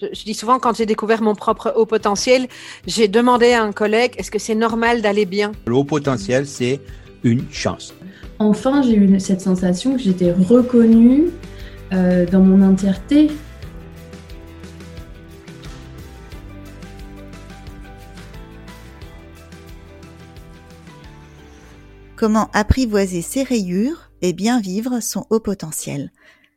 [0.00, 2.48] je, dis souvent, quand j'ai découvert mon propre haut potentiel,
[2.86, 5.52] j'ai demandé à un collègue, est-ce que c'est normal d'aller bien?
[5.66, 6.80] Le haut potentiel, c'est
[7.22, 7.94] une chance.
[8.38, 11.28] Enfin, j'ai eu cette sensation que j'étais reconnue
[11.92, 13.30] euh, dans mon entièreté.
[22.16, 26.10] Comment apprivoiser ses rayures et bien vivre son haut potentiel?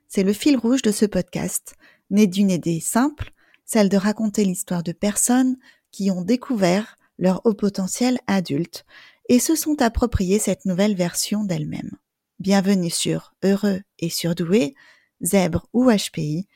[0.07, 1.75] C'est le fil rouge de ce podcast,
[2.11, 3.32] né d'une idée simple,
[3.65, 5.57] celle de raconter l'histoire de personnes
[5.91, 8.85] qui ont découvert leur haut potentiel adulte
[9.29, 11.97] et se sont appropriées cette nouvelle version d'elles-mêmes.
[12.39, 14.75] Bienvenue sur Heureux et Surdoué,
[15.21, 16.47] Zèbre ou HPI,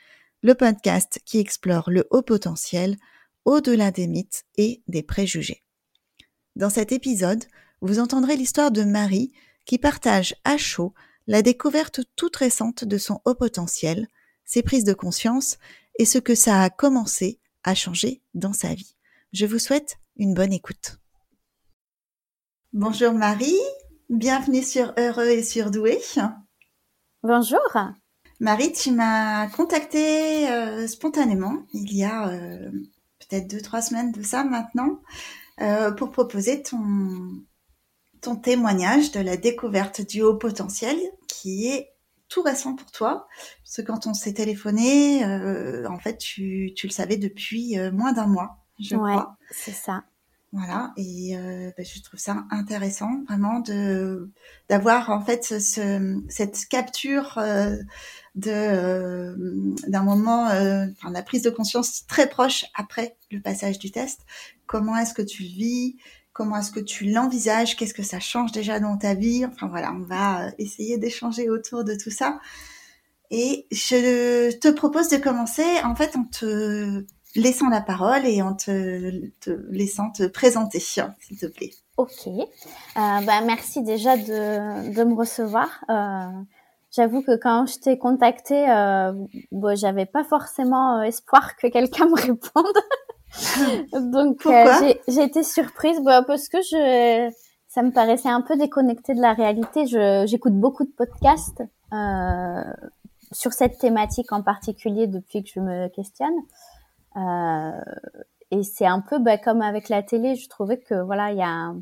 [0.41, 2.98] le podcast qui explore le haut potentiel
[3.45, 5.64] au-delà des mythes et des préjugés.
[6.55, 7.45] Dans cet épisode,
[7.81, 9.31] vous entendrez l'histoire de Marie
[9.66, 10.94] qui partage à chaud
[11.28, 14.08] la découverte toute récente de son haut potentiel,
[14.44, 15.58] ses prises de conscience
[15.98, 18.96] et ce que ça a commencé à changer dans sa vie.
[19.34, 21.00] Je vous souhaite une bonne écoute.
[22.73, 23.59] Bonjour Marie,
[24.09, 26.00] bienvenue sur Heureux et Surdoué.
[27.23, 27.59] Bonjour.
[28.39, 32.70] Marie, tu m'as contacté euh, spontanément il y a euh,
[33.20, 35.02] peut-être deux, trois semaines de ça maintenant
[35.61, 37.42] euh, pour proposer ton,
[38.22, 41.89] ton témoignage de la découverte du haut potentiel qui est
[42.30, 43.28] tout récent pour toi.
[43.64, 47.92] Parce que quand on s'est téléphoné, euh, en fait, tu, tu, le savais depuis euh,
[47.92, 49.38] moins d'un mois, je ouais, crois.
[49.52, 50.03] c'est ça.
[50.53, 54.31] Voilà, et euh, bah, je trouve ça intéressant vraiment de
[54.70, 57.75] d'avoir en fait ce, cette capture euh,
[58.36, 59.36] de euh,
[59.88, 64.22] d'un moment, enfin la prise de conscience très proche après le passage du test.
[64.67, 65.98] Comment est-ce que tu vis?
[66.38, 67.75] Comment est-ce que tu l'envisages?
[67.75, 69.43] Qu'est-ce que ça change déjà dans ta vie?
[69.43, 72.39] Enfin voilà, on va essayer d'échanger autour de tout ça.
[73.31, 77.03] Et je te propose de commencer en fait en te
[77.35, 81.03] laissant la parole et en te, te laissant te présenter, s'il
[81.41, 81.71] te plaît.
[81.97, 82.27] Ok.
[82.27, 82.38] Euh,
[82.95, 85.83] bah, merci déjà de, de me recevoir.
[85.89, 86.43] Euh,
[86.92, 89.11] J'avoue que quand je t'ai contacté, euh,
[89.52, 92.77] bon, j'avais pas forcément espoir que quelqu'un me réponde.
[93.93, 97.32] Donc euh, j'ai été surprise bah, parce que je,
[97.67, 99.86] ça me paraissait un peu déconnecté de la réalité.
[100.27, 102.64] J'écoute beaucoup de podcasts euh,
[103.32, 106.36] sur cette thématique en particulier depuis que je me questionne.
[107.15, 107.82] Euh,
[108.52, 111.44] et c'est un peu bah, comme avec la télé, je trouvais que voilà, il y
[111.44, 111.73] a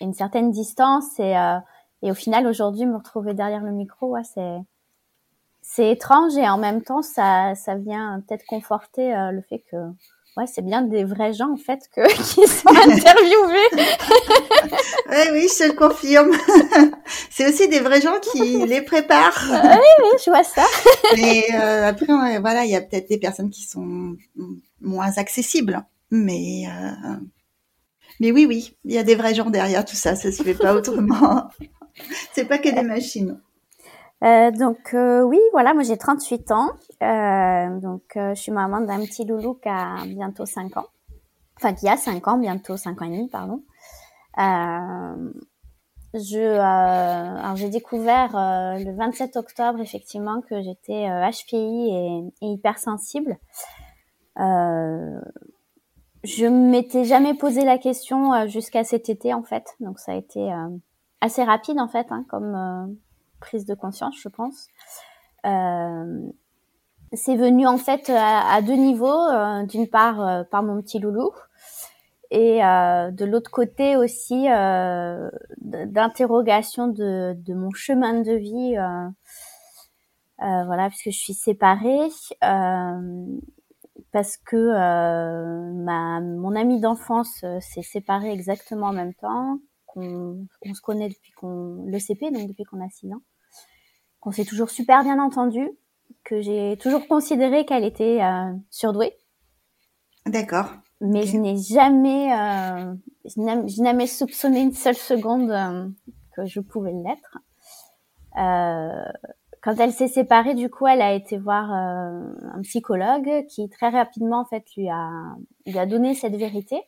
[0.00, 1.34] une certaine distance et,
[2.02, 4.58] et au final aujourd'hui me retrouver derrière le micro, ouais, c'est
[5.60, 9.76] c'est étrange et en même temps ça ça vient peut-être conforter le fait que
[10.38, 13.68] ouais, c'est bien des vrais gens en fait que, qui sont interviewés.
[15.10, 16.30] oui, oui, je te le confirme.
[17.30, 19.44] c'est aussi des vrais gens qui les préparent.
[19.50, 20.64] oui, oui, je vois ça.
[21.16, 22.06] Mais euh, après,
[22.40, 24.16] voilà, il y a peut-être des personnes qui sont
[24.80, 27.16] moins accessibles, mais euh,
[28.20, 30.14] mais oui, oui, il y a des vrais gens derrière tout ça.
[30.14, 31.48] Ça se fait pas autrement.
[32.32, 33.40] c'est pas que des machines.
[34.24, 36.72] Euh, donc euh, oui, voilà, moi j'ai 38 ans.
[37.02, 40.86] Euh, donc je suis maman d'un petit loulou qui a bientôt 5 ans.
[41.56, 43.62] Enfin qui a 5 ans, bientôt 5 ans et demi, pardon.
[46.14, 53.38] je alors j'ai découvert le 27 octobre effectivement que j'étais HPI et, et hypersensible.
[54.36, 55.20] je
[56.46, 60.52] m'étais jamais posé la question jusqu'à cet été en fait, donc ça a été
[61.20, 62.98] assez rapide en fait, hein, comme
[63.38, 64.68] prise de conscience, je pense.
[65.46, 66.30] Euh,
[67.12, 69.08] c'est venu en fait à, deux niveaux.
[69.08, 71.32] Euh, d'une part euh, par mon petit loulou
[72.30, 74.48] et de l'autre côté aussi
[75.56, 78.76] d'interrogation de, de, mon chemin de vie.
[80.38, 82.10] voilà, puisque je suis séparée
[84.12, 91.08] parce que ma, mon ami d'enfance s'est séparé exactement en même temps qu'on se connaît
[91.08, 93.22] depuis qu'on le CP, donc depuis qu'on a 6 ans,
[94.20, 95.68] qu'on s'est toujours super bien entendu,
[96.24, 99.14] que j'ai toujours considéré qu'elle était euh, surdouée.
[100.26, 100.70] D'accord.
[101.00, 105.88] Mais je n'ai jamais, euh, je n'ai jamais soupçonné une seule seconde euh,
[106.34, 107.38] que je pouvais l'être.
[109.60, 114.40] Quand elle s'est séparée, du coup, elle a été voir un psychologue qui très rapidement,
[114.40, 115.10] en fait, lui a,
[115.66, 116.80] lui a donné cette vérité.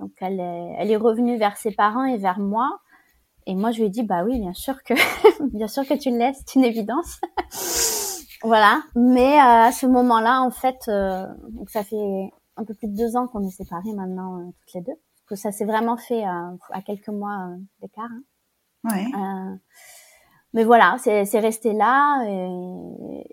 [0.00, 2.80] Donc elle est, elle est revenue vers ses parents et vers moi.
[3.46, 4.94] Et moi je lui ai dit bah oui bien sûr que
[5.56, 7.20] bien sûr que tu le laisses, c'est une évidence.
[8.42, 8.82] voilà.
[8.94, 12.96] Mais euh, à ce moment-là en fait, euh, donc ça fait un peu plus de
[12.96, 14.98] deux ans qu'on est séparés maintenant euh, toutes les deux.
[15.26, 17.48] Que ça s'est vraiment fait à quelques mois
[17.80, 18.10] d'écart.
[18.84, 18.90] Hein.
[18.90, 19.06] Ouais.
[20.52, 22.22] mais voilà, c'est resté là.
[22.28, 23.24] Et,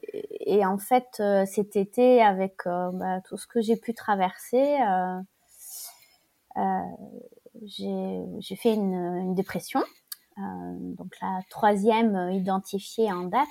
[0.46, 4.78] et, en fait, euh, cet été, avec euh, bah, tout ce que j'ai pu traverser,
[4.82, 5.22] euh, euh
[7.66, 9.82] j'ai fait une, une dépression.
[10.38, 13.48] donc la troisième identifiée en date.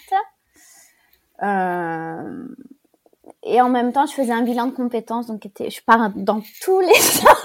[3.42, 5.26] et en même temps, je faisais un bilan de compétences.
[5.26, 7.36] Donc je pars dans tous les sens.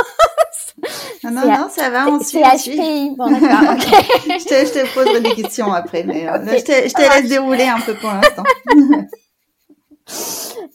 [1.23, 2.39] Non, non, non, ça va, on suit.
[2.57, 3.15] C'est HPI.
[3.17, 3.81] Bon, d'accord, ok.
[3.81, 7.29] je, te, je te poserai des questions après, mais euh, je te, je te laisse
[7.29, 8.43] dérouler un peu pour l'instant.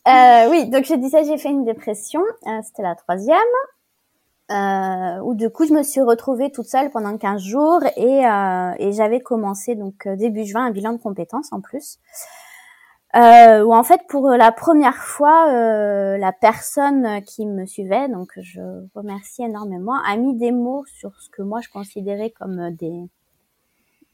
[0.08, 2.22] euh, oui, donc je disais, j'ai fait une dépression.
[2.46, 3.36] Euh, C'était la troisième.
[4.50, 8.72] Euh, où du coup je me suis retrouvée toute seule pendant 15 jours et, euh,
[8.78, 12.00] et j'avais commencé donc euh, début juin un bilan de compétences en plus
[13.14, 18.32] euh, où en fait pour la première fois euh, la personne qui me suivait donc
[18.40, 18.60] je
[18.96, 23.08] remercie énormément a mis des mots sur ce que moi je considérais comme des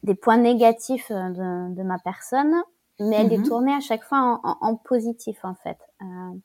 [0.02, 2.54] des points négatifs de, de ma personne
[3.00, 3.48] mais elle les mhm.
[3.48, 6.36] tournait à chaque fois en, en, en positif en fait euh,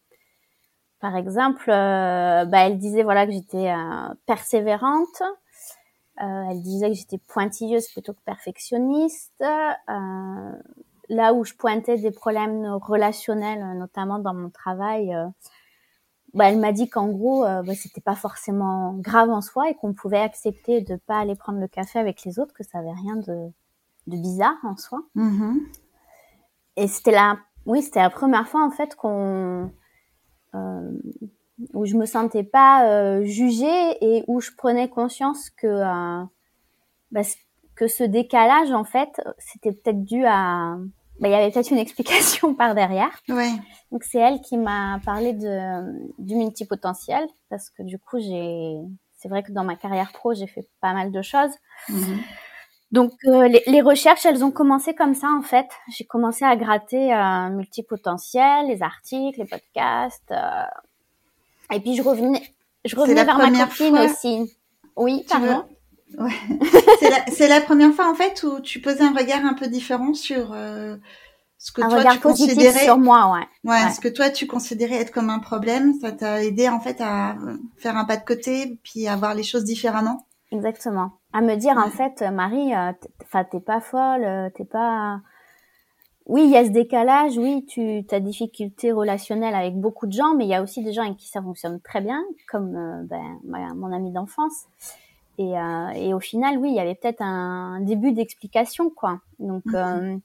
[1.01, 5.21] par exemple euh, bah, elle disait voilà que j'étais euh, persévérante
[6.21, 9.43] euh, elle disait que j'étais pointilleuse plutôt que perfectionniste
[11.11, 15.27] là où je pointais des problèmes relationnels, notamment dans mon travail, euh,
[16.33, 19.75] bah, elle m'a dit qu'en gros, euh, bah, c'était pas forcément grave en soi et
[19.75, 22.93] qu'on pouvait accepter de pas aller prendre le café avec les autres, que ça avait
[22.93, 23.51] rien de,
[24.07, 25.01] de bizarre en soi.
[25.17, 25.59] Mm-hmm.
[26.77, 29.67] Et c'était la, oui, c'était la première fois en fait qu'on, euh,
[31.73, 36.23] où je me sentais pas euh, jugée et où je prenais conscience que euh,
[37.11, 37.21] bah,
[37.75, 40.77] que ce décalage en fait, c'était peut-être dû à
[41.19, 43.21] bah, il y avait peut-être une explication par derrière.
[43.29, 43.51] Ouais.
[43.91, 48.77] Donc c'est elle qui m'a parlé de du multipotentiel parce que du coup j'ai
[49.17, 51.51] c'est vrai que dans ma carrière pro j'ai fait pas mal de choses.
[51.89, 52.17] Mm-hmm.
[52.91, 55.67] Donc euh, les, les, recherches elles ont commencé comme ça en fait.
[55.89, 60.31] J'ai commencé à gratter euh, multipotentiel, les articles, les podcasts.
[60.31, 62.43] Euh, et puis je revenais
[62.83, 64.05] je revenais vers ma copine fois...
[64.05, 64.53] aussi.
[64.95, 65.63] Oui, pardon.
[66.19, 66.33] Ouais.
[67.31, 70.13] c'est la, la, première fois en fait où tu posais un regard un peu différent
[70.13, 70.97] sur euh,
[71.57, 73.47] ce que un toi regard tu considérais sur moi, ouais.
[73.63, 73.85] ouais.
[73.85, 73.91] ouais.
[73.93, 77.37] ce que toi tu considérais être comme un problème, ça t'a aidé en fait à
[77.77, 80.27] faire un pas de côté puis à voir les choses différemment?
[80.51, 81.11] Exactement.
[81.33, 82.73] À me dire en fait, Marie,
[83.23, 85.21] enfin t'es pas folle, t'es pas.
[86.27, 87.37] Oui, il y a ce décalage.
[87.37, 90.93] Oui, tu as difficulté relationnelle avec beaucoup de gens, mais il y a aussi des
[90.93, 94.65] gens avec qui ça fonctionne très bien, comme euh, ben, mon ami d'enfance.
[95.37, 99.19] Et, euh, et, au final, oui, il y avait peut-être un début d'explication, quoi.
[99.39, 99.75] Donc, Mhm.
[99.75, 100.17] euh,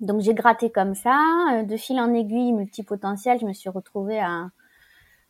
[0.00, 1.18] donc j'ai gratté comme ça,
[1.52, 3.38] Euh, de fil en aiguille, multipotentiel.
[3.40, 4.50] Je me suis retrouvée à,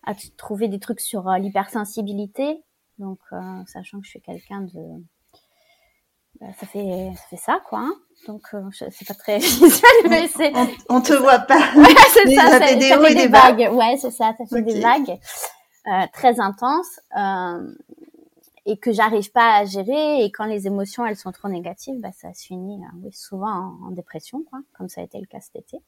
[0.05, 2.63] à trouver des trucs sur euh, l'hypersensibilité.
[2.99, 5.03] Donc, euh, sachant que je suis quelqu'un de,
[6.41, 7.81] bah, ça fait ça fait ça, quoi.
[7.81, 7.95] hein.
[8.27, 10.53] Donc, euh, je- c'est pas très visuel, mais c'est
[10.89, 11.59] On, on te voit pas.
[11.77, 13.53] Ouais, c'est ça, ça fait des ça hauts fait et des bas.
[13.53, 13.71] vagues.
[13.73, 15.19] Ouais, c'est ça, ça fait des vagues
[15.89, 17.01] euh, très intenses
[18.67, 20.25] et que j'arrive pas à gérer.
[20.25, 23.51] Et quand les émotions elles sont trop négatives, bah, ça se finit euh, oui, souvent
[23.83, 25.79] en, en dépression, quoi, comme ça a été le cas cet été.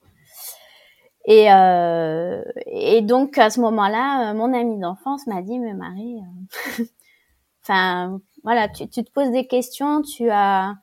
[1.26, 6.18] Et, euh, et donc à ce moment-là, euh, mon amie d'enfance m'a dit, mais Marie,
[6.20, 6.84] euh,
[7.64, 10.74] enfin voilà, tu, tu te poses des questions, tu as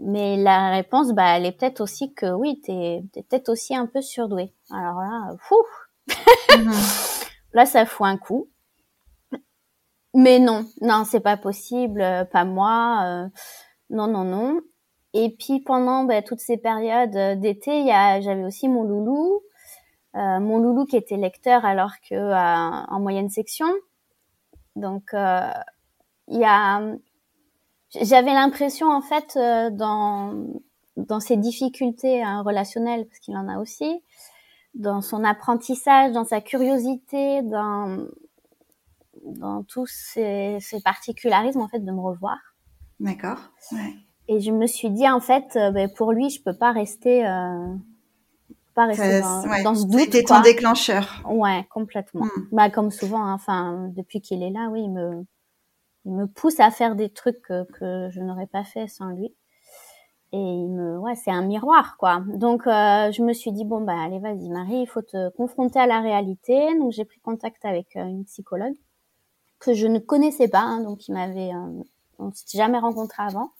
[0.00, 3.86] mais la réponse, bah, elle est peut-être aussi que oui, t'es es, peut-être aussi un
[3.86, 4.52] peu surdoué.
[4.70, 5.56] Alors là, fou,
[6.50, 6.72] Mhm.
[7.54, 8.48] là, ça fout un coup.
[10.14, 13.02] Mais non, non, c'est pas possible, euh, pas moi.
[13.04, 13.28] euh,
[13.90, 14.60] non, non, non.
[15.14, 19.40] Et puis pendant bah, toutes ces périodes d'été, il y a, j'avais aussi mon loulou,
[20.14, 23.66] mon loulou qui était lecteur alors que euh, en moyenne section.
[24.76, 25.50] Donc euh,
[26.28, 26.80] il y a,
[28.00, 30.34] j'avais l'impression en fait euh, dans
[30.96, 34.02] dans ses difficultés hein, relationnelles parce qu'il en a aussi,
[34.74, 38.06] dans son apprentissage, dans sa curiosité, dans
[39.24, 42.38] dans tous ces, ces particularismes en fait de me revoir.
[43.00, 43.38] D'accord.
[43.72, 43.94] Ouais.
[44.28, 47.26] Et je me suis dit en fait, euh, ben, pour lui, je peux pas rester,
[47.26, 47.74] euh,
[48.74, 49.62] pas rester Ça- dans, ouais.
[49.62, 50.00] dans ce doute.
[50.00, 51.22] C'était ton déclencheur.
[51.28, 52.24] Ouais, complètement.
[52.24, 52.48] Mm.
[52.52, 55.24] Bah comme souvent, hein, enfin depuis qu'il est là, oui, il me,
[56.04, 59.34] il me pousse à faire des trucs que, que je n'aurais pas fait sans lui.
[60.32, 62.22] Et il me, ouais, c'est un miroir, quoi.
[62.26, 65.78] Donc euh, je me suis dit bon bah allez vas-y Marie, il faut te confronter
[65.78, 66.76] à la réalité.
[66.78, 68.74] Donc j'ai pris contact avec euh, une psychologue
[69.60, 71.82] que je ne connaissais pas, hein, donc il m'avait, euh,
[72.18, 73.52] on s'était jamais rencontré avant.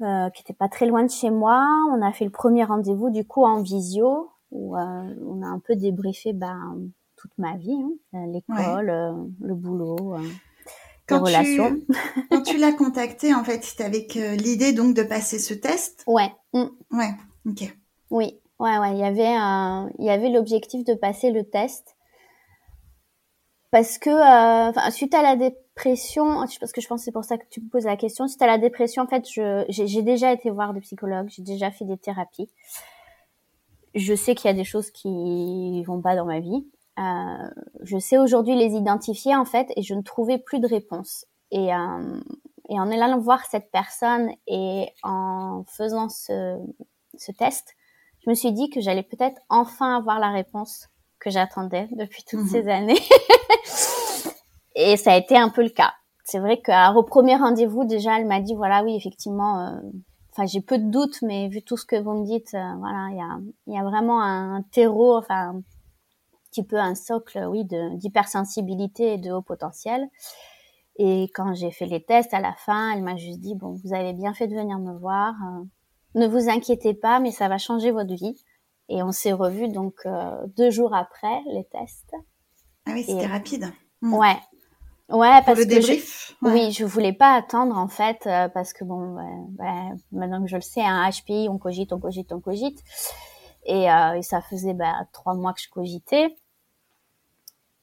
[0.00, 1.64] Euh, qui était pas très loin de chez moi.
[1.92, 5.60] On a fait le premier rendez-vous du coup en visio où euh, on a un
[5.60, 10.14] peu débriefé ben, toute ma vie, hein, euh, l'école, euh, le boulot.
[10.14, 10.28] euh.
[11.08, 11.76] des relations.
[12.30, 16.02] quand tu l'as contacté, en fait, c'était avec l'idée donc de passer ce test?
[16.08, 16.32] Ouais.
[16.54, 16.64] mm.
[16.90, 17.10] Ouais.
[17.46, 17.76] Ok.
[18.10, 18.92] Oui, ouais, ouais.
[18.94, 21.96] Il y avait il y avait l'objectif de passer le test
[23.70, 24.10] parce que,
[24.90, 25.36] suite à la
[25.74, 28.28] dépression, parce que je pense que c'est pour ça que tu me poses la question.
[28.28, 31.42] Suite à la dépression, en fait, je, j'ai, j'ai déjà été voir des psychologues, j'ai
[31.42, 32.48] déjà fait des thérapies.
[33.94, 36.66] Je sais qu'il y a des choses qui vont pas dans ma vie.
[36.98, 37.50] Euh,
[37.82, 41.26] je sais aujourd'hui les identifier en fait, et je ne trouvais plus de réponse.
[41.50, 42.20] Et euh,
[42.70, 46.56] et en allant voir cette personne et en faisant ce,
[47.18, 47.74] ce test,
[48.24, 50.88] je me suis dit que j'allais peut-être enfin avoir la réponse
[51.18, 52.48] que j'attendais depuis toutes Mhm.
[52.48, 53.00] ces années.
[54.74, 55.92] et ça a été un peu le cas.
[56.24, 59.80] C'est vrai qu'au premier rendez-vous, déjà, elle m'a dit, voilà, oui, effectivement, euh,
[60.32, 63.08] enfin, j'ai peu de doutes, mais vu tout ce que vous me dites, euh, voilà,
[63.10, 65.62] il y a, il y a vraiment un, terreau, enfin, un
[66.50, 70.08] petit peu un socle, oui, d'hypersensibilité et de haut potentiel.
[70.96, 73.92] Et quand j'ai fait les tests à la fin, elle m'a juste dit, bon, vous
[73.92, 75.34] avez bien fait de venir me voir.
[75.34, 75.64] euh,
[76.14, 78.36] ne vous inquiétez pas, mais ça va changer votre vie.
[78.88, 82.14] Et on s'est revus donc euh, deux jours après les tests.
[82.86, 83.72] Ah oui, c'était rapide.
[84.02, 84.36] Ouais,
[85.10, 86.34] ouais, parce le que je, débrief.
[86.42, 86.52] ouais.
[86.52, 90.48] oui, je voulais pas attendre en fait, euh, parce que bon, ouais, ouais, maintenant que
[90.48, 92.82] je le sais, un HPI, on cogite, on cogite, on cogite,
[93.66, 96.36] et, euh, et ça faisait bah, trois mois que je cogitais.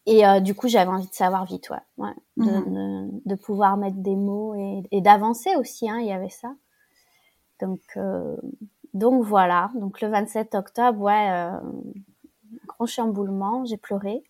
[0.08, 2.66] Et euh, du coup, j'avais envie de savoir vite, ouais, ouais de, Mhm.
[2.66, 6.54] de, de pouvoir mettre des mots et, et d'avancer aussi, hein, il y avait ça.
[7.60, 8.36] Donc, euh,
[8.96, 9.70] donc voilà.
[9.76, 11.60] Donc le 27 octobre, ouais, euh,
[12.68, 14.24] grand chamboulement, j'ai pleuré.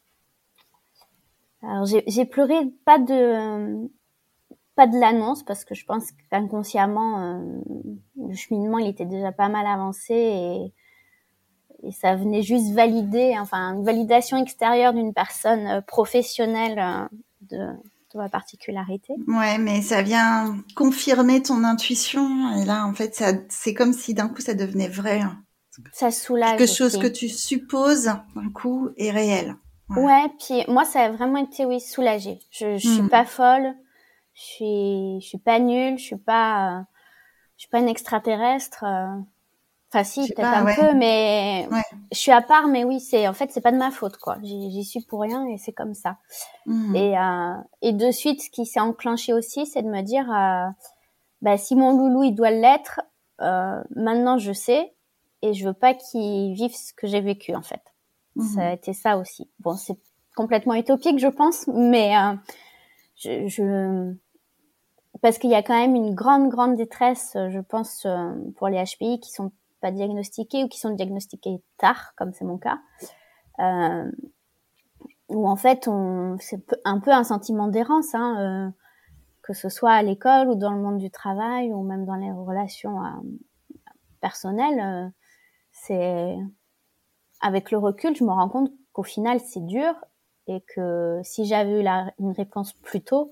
[1.64, 3.90] Alors j'ai pleuré pas de
[4.76, 7.62] pas de l'annonce parce que je pense qu'inconsciemment euh,
[8.16, 10.74] le cheminement il était déjà pas mal avancé et
[11.84, 17.08] et ça venait juste valider enfin une validation extérieure d'une personne euh, professionnelle euh,
[17.42, 17.68] de
[18.14, 19.14] de ma particularité.
[19.28, 22.58] Ouais, mais ça vient confirmer ton intuition.
[22.58, 25.22] Et là, en fait, ça, c'est comme si d'un coup, ça devenait vrai.
[25.94, 27.00] Ça soulage Quelque chose aussi.
[27.00, 29.56] que tu supposes d'un coup est réel.
[29.96, 30.04] Ouais.
[30.04, 32.40] Ouais, puis moi, ça a vraiment été, oui, soulagé.
[32.52, 33.10] Je, je suis Mhm.
[33.10, 33.76] pas folle,
[34.34, 36.82] je suis, je suis pas nulle, je suis pas, euh,
[37.58, 38.84] je suis pas une extraterrestre.
[38.86, 39.08] euh.
[39.94, 40.76] Enfin, si, peut-être un ouais.
[40.76, 41.82] peu, mais Ouais.
[42.14, 44.38] je suis à part, mais oui, c'est, en fait, c'est pas de ma faute, quoi.
[44.44, 46.18] J'y suis pour rien et c'est comme ça.
[46.66, 46.96] Mhm.
[46.96, 50.68] Et, euh, et de suite, ce qui s'est enclenché aussi, c'est de me dire, euh,
[51.42, 53.02] bah, si mon loulou, il doit l'être,
[53.42, 54.94] euh, maintenant je sais
[55.42, 57.82] et je veux pas qu'il vive ce que j'ai vécu, en fait.
[58.36, 58.46] Mhm.
[58.46, 59.50] Ça a été ça aussi.
[59.60, 59.98] Bon, c'est
[60.36, 62.34] complètement utopique, je pense, mais euh,
[63.16, 64.14] je, je...
[65.22, 68.70] parce qu'il y a quand même une grande, grande détresse, euh, je pense, euh, pour
[68.70, 72.80] les HPI qui sont pas diagnostiqués ou qui sont diagnostiqués tard, comme c'est mon cas,
[73.60, 74.10] euh,
[75.30, 76.38] où en fait, on...
[76.40, 78.74] c'est un peu un sentiment d'errance, hein,
[79.42, 82.32] que ce soit à l'école ou dans le monde du travail ou même dans les
[82.32, 83.00] relations
[84.20, 85.12] personnelles.
[85.72, 86.38] c'est
[87.42, 89.94] avec le recul, je me rends compte qu'au final, c'est dur
[90.48, 93.32] et que si j'avais eu la, une réponse plus tôt,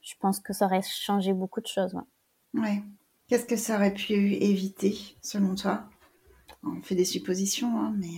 [0.00, 1.94] je pense que ça aurait changé beaucoup de choses.
[1.94, 2.60] ouais.
[2.60, 2.82] Ouais.
[3.28, 5.84] Qu'est-ce que ça aurait pu éviter, selon toi?
[6.62, 8.10] On fait des suppositions, hein, mais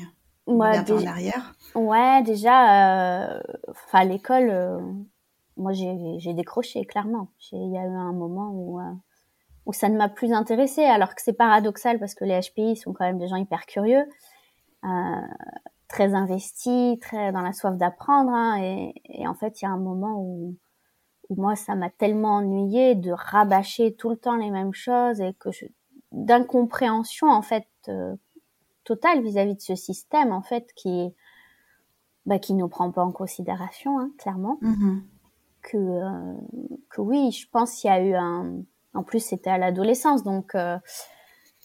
[0.46, 1.54] on Ouais, regarde en déjà, arrière.
[1.75, 4.80] ouais, déjà, euh, enfin, à l'école, euh,
[5.56, 7.28] moi, j'ai décroché, clairement.
[7.52, 8.92] Il y a eu un moment où, euh,
[9.66, 12.92] où ça ne m'a plus intéressé, alors que c'est paradoxal parce que les HPI sont
[12.92, 14.04] quand même des gens hyper curieux,
[15.88, 18.30] très investis, très dans la soif d'apprendre.
[18.33, 20.56] hein, et, et en fait, il y a un moment où,
[21.28, 25.35] où moi, ça m'a tellement ennuyé de rabâcher tout le temps les mêmes choses et
[25.35, 25.66] que je,
[26.12, 28.14] d'incompréhension en fait euh,
[28.85, 31.12] totale vis-à-vis de ce système en fait qui
[32.26, 35.02] bah, qui nous prend pas en considération hein, clairement Mhm.
[35.62, 36.35] que euh,
[36.90, 38.62] que oui je pense qu'il y a eu un
[38.95, 40.78] en plus c'était à l'adolescence donc euh,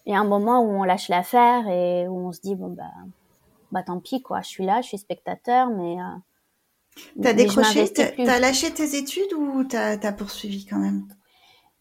[0.06, 2.70] il y a un moment où on lâche l'affaire et où on se dit bon
[2.70, 2.92] bah
[3.72, 6.18] bah tant pis quoi je suis là je suis spectateur mais euh,
[7.22, 11.08] T'as décroché T'as lâché tes études ou t'as as poursuivi quand même?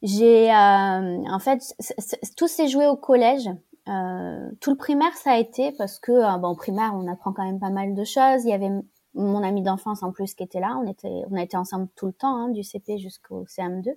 [0.02, 1.62] J'ai, euh, en fait,
[2.36, 3.48] tout s'est joué au collège.
[3.88, 7.44] Euh, tout le primaire, ça a été parce que, bon, au primaire, on apprend quand
[7.44, 8.44] même pas mal de choses.
[8.44, 8.70] Il y avait
[9.14, 10.78] mon ami d'enfance en plus qui était là.
[10.82, 13.94] On était, on a été ensemble tout le temps, hein, du CP jusqu'au CM2.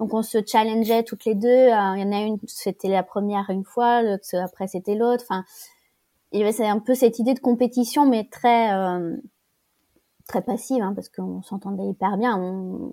[0.00, 1.48] Donc on se challengeait toutes les deux.
[1.48, 5.24] Euh, Il y en a une, c'était la première une fois, l'autre après c'était l'autre.
[5.28, 5.44] Enfin,
[6.32, 9.16] il y avait un peu cette idée de compétition, mais très euh,
[10.26, 12.36] très passive, hein, parce qu'on s'entendait hyper bien.
[12.38, 12.92] On,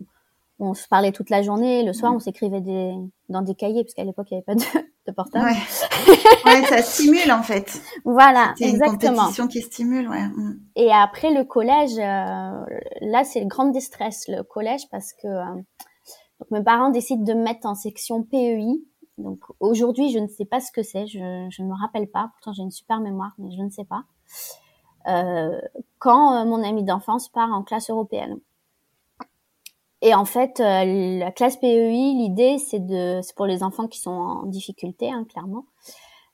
[0.60, 1.84] on se parlait toute la journée.
[1.84, 2.94] Le soir, on s'écrivait des,
[3.30, 5.46] dans des cahiers, parce qu'à l'époque, il n'y avait pas de, de portable.
[5.46, 5.56] Ouais.
[6.46, 6.64] ouais.
[6.64, 7.80] ça stimule en fait.
[8.04, 9.18] Voilà, C'est une exactement.
[9.18, 10.28] compétition qui stimule, ouais.
[10.28, 10.60] Mm.
[10.76, 15.62] Et après le collège, euh, là, c'est le grand déstress, le collège, parce que euh,
[16.40, 18.82] donc mes parents décident de me mettre en section PEI.
[19.18, 22.30] Donc aujourd'hui, je ne sais pas ce que c'est, je, je ne me rappelle pas.
[22.34, 24.04] Pourtant, j'ai une super mémoire, mais je ne sais pas.
[25.08, 25.60] Euh,
[26.00, 28.40] quand euh, mon ami d'enfance part en classe européenne.
[30.02, 34.00] Et en fait, euh, la classe PEI, l'idée, c'est de, c'est pour les enfants qui
[34.00, 35.66] sont en difficulté, hein, clairement.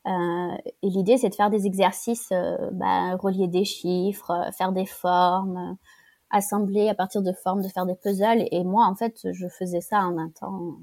[0.06, 4.74] Euh, et l'idée, c'est de faire des exercices, euh, bah, relier des chiffres, euh, faire
[4.74, 5.78] des formes,
[6.34, 8.46] assembler à partir de formes, de faire des puzzles.
[8.52, 10.76] Et moi, en fait, je faisais ça en un temps,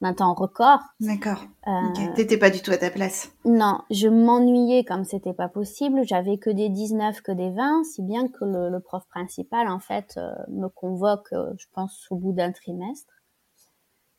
[0.00, 0.80] en un temps record.
[1.00, 1.44] D'accord.
[1.66, 2.14] Euh, Ok.
[2.14, 3.30] T'étais pas du tout à ta place.
[3.44, 6.02] non, je m'ennuyais comme c'était pas possible.
[6.04, 9.78] J'avais que des 19, que des 20, si bien que le, le prof principal, en
[9.80, 13.12] fait, euh, me convoque, euh, je pense, au bout d'un trimestre,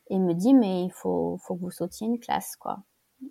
[0.09, 2.79] et me dit, mais il faut, faut que vous sautiez une classe, quoi.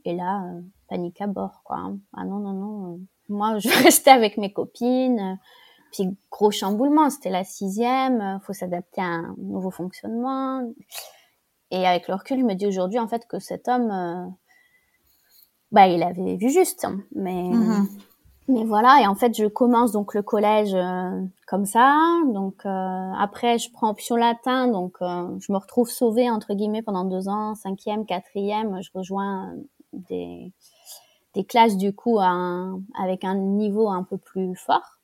[0.06, 1.76] Et là, euh, panique à bord, quoi.
[1.76, 1.98] hein.
[2.14, 2.92] Ah non, non, non.
[2.94, 2.96] euh,
[3.28, 5.38] Moi, je restais avec mes copines.
[5.92, 8.20] Puis gros chamboulement, c'était la sixième.
[8.20, 10.62] euh, Faut s'adapter à un nouveau fonctionnement.
[11.70, 14.26] Et avec le recul, je me dis aujourd'hui, en fait, que cet homme, euh,
[15.70, 16.84] bah, il avait vu juste.
[16.84, 16.98] hein.
[17.14, 17.88] Mais, Mhm.
[18.48, 19.00] mais voilà.
[19.02, 21.96] Et en fait, je commence donc le collège euh, comme ça.
[22.32, 24.68] Donc euh, après, je prends option latin.
[24.68, 28.82] Donc je me retrouve sauvée entre guillemets pendant deux ans, cinquième, quatrième.
[28.82, 29.54] Je rejoins
[29.92, 30.52] des
[31.34, 34.98] des classes du coup un- avec un niveau un peu plus fort.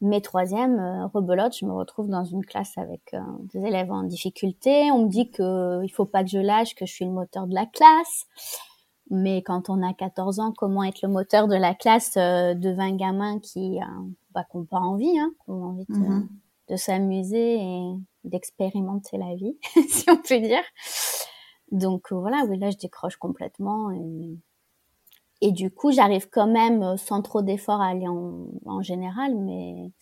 [0.00, 3.20] Mais troisième, euh, rebelote, je me retrouve dans une classe avec euh,
[3.52, 4.90] des élèves en difficulté.
[4.92, 7.46] On me dit que il faut pas que je lâche, que je suis le moteur
[7.48, 8.26] de la classe.
[9.10, 12.70] Mais quand on a 14 ans, comment être le moteur de la classe euh, de
[12.70, 13.84] 20 gamins qui euh,
[14.32, 16.28] bah, n'ont pas envie, hein, qui ont envie de, Mhm.
[16.68, 19.56] de s'amuser et d'expérimenter la vie,
[19.88, 20.62] si on peut dire.
[21.72, 24.38] Donc euh, voilà, oui, là je décroche complètement et,
[25.40, 29.34] et du coup j'arrive quand même euh, sans trop d'efforts à aller en, en général,
[29.36, 29.92] mais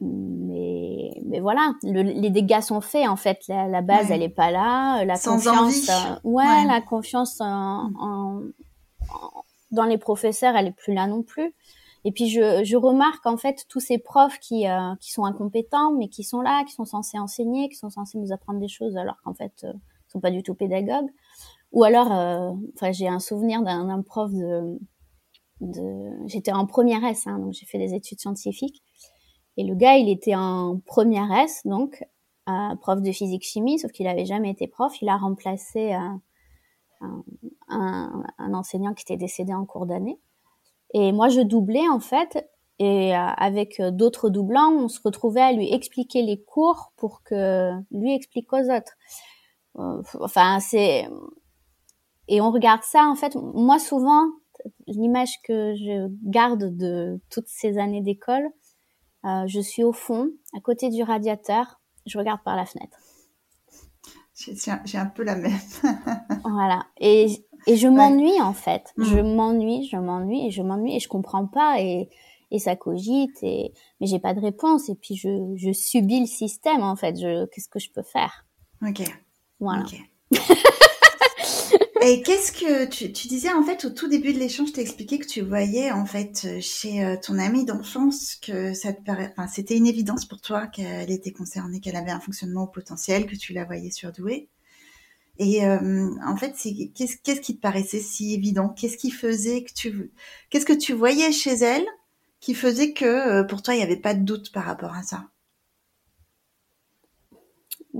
[0.00, 3.38] mais mais voilà, le- les dégâts sont faits en fait.
[3.48, 4.16] La, la base Ouais.
[4.16, 6.64] elle est pas là, la Sans confiance, euh, ouais, Ouais.
[6.66, 8.42] la confiance en, en-
[9.10, 11.54] en- dans les professeurs elle est plus là non plus.
[12.04, 15.92] Et puis je, je remarque en fait tous ces profs qui euh, qui sont incompétents,
[15.92, 18.96] mais qui sont là, qui sont censés enseigner, qui sont censés nous apprendre des choses,
[18.96, 19.72] alors qu'en fait euh,
[20.08, 21.10] ils sont pas du tout pédagogues.
[21.72, 24.78] Ou alors, euh, enfin j'ai un souvenir d'un prof de,
[25.60, 28.82] de j'étais en première S, hein, donc j'ai fait des études scientifiques,
[29.56, 32.04] et le gars il était en première S, donc
[32.48, 35.98] euh, prof de physique chimie, sauf qu'il avait jamais été prof, il a remplacé euh,
[37.00, 37.24] un,
[37.68, 40.18] un, un enseignant qui était décédé en cours d'année.
[40.94, 42.46] Et moi, je doublais en fait,
[42.78, 47.72] et euh, avec d'autres doublants, on se retrouvait à lui expliquer les cours pour que
[47.90, 48.92] lui explique aux autres.
[49.74, 51.08] Enfin, c'est
[52.32, 53.36] et on regarde ça en fait.
[53.36, 54.24] Moi, souvent,
[54.86, 58.48] l'image que je garde de toutes ces années d'école,
[59.26, 62.96] euh, je suis au fond, à côté du radiateur, je regarde par la fenêtre.
[64.34, 65.52] J'ai un- peu la même.
[66.44, 66.86] Voilà.
[66.98, 68.92] Et, et je m'ennuie, en fait.
[68.96, 69.04] Mm.
[69.04, 72.08] Je m'ennuie, je m'ennuie, et je m'ennuie, et je comprends pas, et,
[72.50, 76.26] et ça cogite, et, mais j'ai pas de réponse, et puis je, je subis le
[76.26, 77.14] système, en fait.
[77.16, 78.46] Je, qu'est-ce que je peux faire?
[78.80, 79.02] Ok.
[79.60, 79.82] Voilà.
[79.82, 80.00] Ok.
[82.04, 85.18] Et qu'est-ce que tu, tu disais en fait au tout début de l'échange, t'as expliqué
[85.18, 89.32] que tu voyais en fait euh, chez euh, ton amie d'enfance que ça te paraît,
[89.36, 93.26] enfin c'était une évidence pour toi qu'elle était concernée, qu'elle avait un fonctionnement au potentiel,
[93.26, 94.48] que tu la voyais surdouée.
[95.38, 96.54] Et euh, en fait,
[96.94, 98.68] qu'est-ce qui te paraissait si évident?
[98.70, 100.12] Qu'est-ce qui faisait que tu,
[100.50, 101.86] qu'est-ce que tu voyais chez elle
[102.40, 105.02] qui faisait que euh, pour toi il n'y avait pas de doute par rapport à
[105.04, 105.31] ça?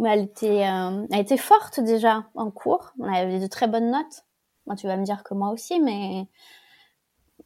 [0.07, 2.93] Elle était, euh, elle était forte déjà en cours.
[2.99, 4.25] On avait de très bonnes notes.
[4.67, 6.27] Moi, tu vas me dire que moi aussi, mais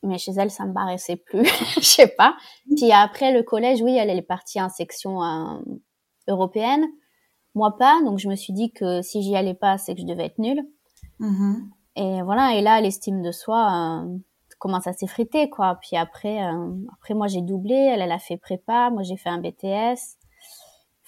[0.03, 1.45] mais chez elle, ça me paraissait plus.
[1.77, 2.37] Je sais pas.
[2.77, 5.59] Puis après le collège, oui, elle, elle est partie en section euh,
[6.29, 6.87] européenne.
[7.55, 10.07] Moi pas, donc je me suis dit que si j'y allais pas, c'est que je
[10.07, 10.63] devais être nulle.
[11.19, 11.71] Mhm.
[11.97, 12.55] Et voilà.
[12.55, 14.19] Et là, l'estime de soi euh,
[14.59, 15.79] commence à s'effriter, quoi.
[15.81, 17.75] Puis après, euh, après moi j'ai doublé.
[17.75, 18.91] Elle, elle a fait prépa.
[18.91, 20.19] Moi, j'ai fait un BTS.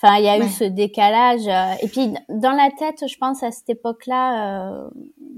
[0.00, 0.46] Enfin, il y a Ouais.
[0.46, 1.48] eu ce décalage.
[1.48, 4.90] euh, et puis, dans la tête, je pense à cette époque-là euh,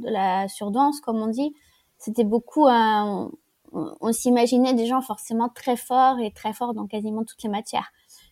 [0.03, 1.55] de la surdance, comme on dit,
[1.99, 3.31] c'était beaucoup un...
[3.73, 7.49] On, on s'imaginait des gens forcément très forts et très forts dans quasiment toutes les
[7.49, 7.91] matières,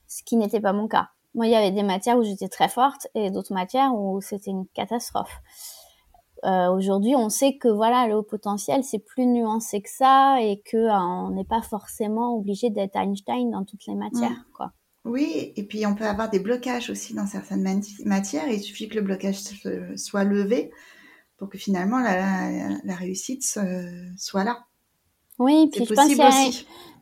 [0.08, 1.08] ce qui n'était pas mon cas.
[1.34, 4.50] Moi, il y avait des matières où j'étais très forte et d'autres matières où c'était
[4.50, 5.38] une catastrophe.
[6.44, 10.60] Euh, Aujourd'hui, on sait que voilà, le haut potentiel, c'est plus nuancé que ça et
[10.64, 14.72] que euh, on n'est pas forcément obligé d'être Einstein dans toutes les matières, quoi.
[15.04, 18.48] Oui, et puis on peut avoir des blocages aussi dans certaines matières.
[18.48, 19.40] Il suffit que le blocage
[19.96, 20.70] soit levé
[21.36, 24.58] pour que finalement la, réussite soit là.
[25.38, 26.50] Oui, puis je pense qu'il y a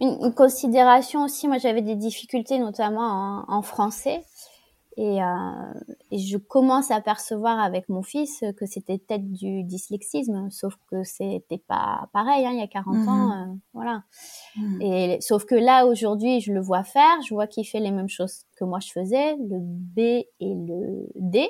[0.00, 1.48] une, considération aussi.
[1.48, 4.22] Moi, j'avais des difficultés, notamment en français.
[4.98, 5.26] Et, euh,
[6.10, 11.04] et, je commence à percevoir avec mon fils que c'était peut-être du dyslexisme, sauf que
[11.04, 14.04] c'était pas pareil hein, il y a 40 mmh ans, euh, voilà.
[14.56, 14.80] Mmh.
[14.80, 18.08] Et sauf que là aujourd'hui, je le vois faire, je vois qu'il fait les mêmes
[18.08, 21.46] choses que moi je faisais, le B et le D.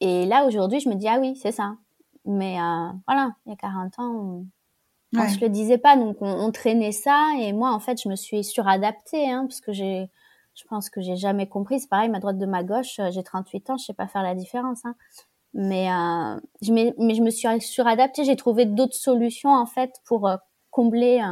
[0.00, 1.76] Et là aujourd'hui, je me dis ah oui, c'est ça.
[2.26, 4.12] Mais euh, voilà, il y a 40 ans,
[5.14, 5.28] on, ouais.
[5.30, 7.30] je le disais pas, donc on, on, traînait ça.
[7.40, 10.10] Et moi, en fait, je me suis suradaptée, hein, parce que j'ai
[10.58, 11.80] je pense que j'ai jamais compris.
[11.80, 14.22] C'est pareil, ma droite de ma gauche, euh, j'ai 38 ans, je sais pas faire
[14.22, 14.84] la différence.
[14.84, 14.96] Hein.
[15.54, 18.24] Mais, euh, je, mais, je me suis suradaptée.
[18.24, 20.36] J'ai trouvé d'autres solutions en fait pour euh,
[20.70, 21.22] combler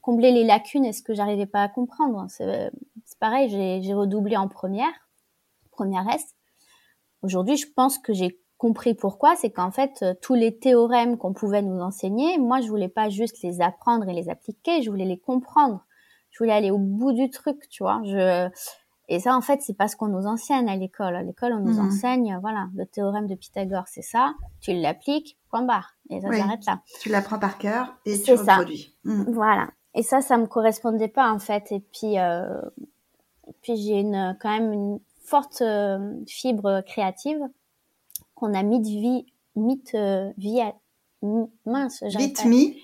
[0.00, 2.26] combler les lacunes et ce que j'arrivais pas à comprendre.
[2.28, 2.70] C'est
[3.18, 4.92] pareil, j'ai redoublé en première,
[5.70, 6.34] première S.
[7.22, 9.34] Aujourd'hui, je pense que j'ai compris pourquoi.
[9.34, 13.42] C'est qu'en fait, tous les théorèmes qu'on pouvait nous enseigner, moi, je voulais pas juste
[13.42, 15.86] les apprendre et les appliquer, je voulais les comprendre
[16.34, 18.00] je voulais aller au bout du truc, tu vois.
[18.04, 18.50] Je
[19.08, 21.14] et ça, en fait, c'est pas ce qu'on nous enseigne à l'école.
[21.14, 21.88] À l'école, on nous mhm.
[21.88, 24.34] enseigne, voilà, le théorème de Pythagore, c'est ça.
[24.60, 26.80] Tu l'appliques, point barre, et ça s'arrête là.
[27.00, 28.96] Tu l'apprends par cœur et tu reproduis.
[29.04, 29.32] Mhm.
[29.32, 29.68] Voilà.
[29.94, 31.70] Et ça, ça me correspondait pas en fait.
[31.70, 32.62] Et puis, euh...
[33.62, 37.40] puis j'ai une quand même une forte euh, fibre créative
[38.34, 40.74] qu'on a mis de vie, mis de vie à,
[41.66, 42.02] mince.
[42.02, 42.76] Vite mis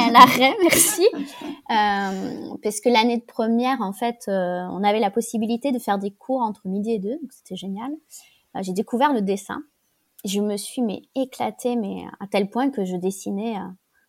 [0.00, 1.06] à l'arrêt, merci.
[1.14, 5.98] Euh, parce que l'année de première, en fait, euh, on avait la possibilité de faire
[5.98, 7.92] des cours entre midi et deux, donc c'était génial.
[8.54, 9.62] Euh, j'ai découvert le dessin.
[10.24, 13.56] Je me suis mais éclatée, mais à tel point que je dessinais.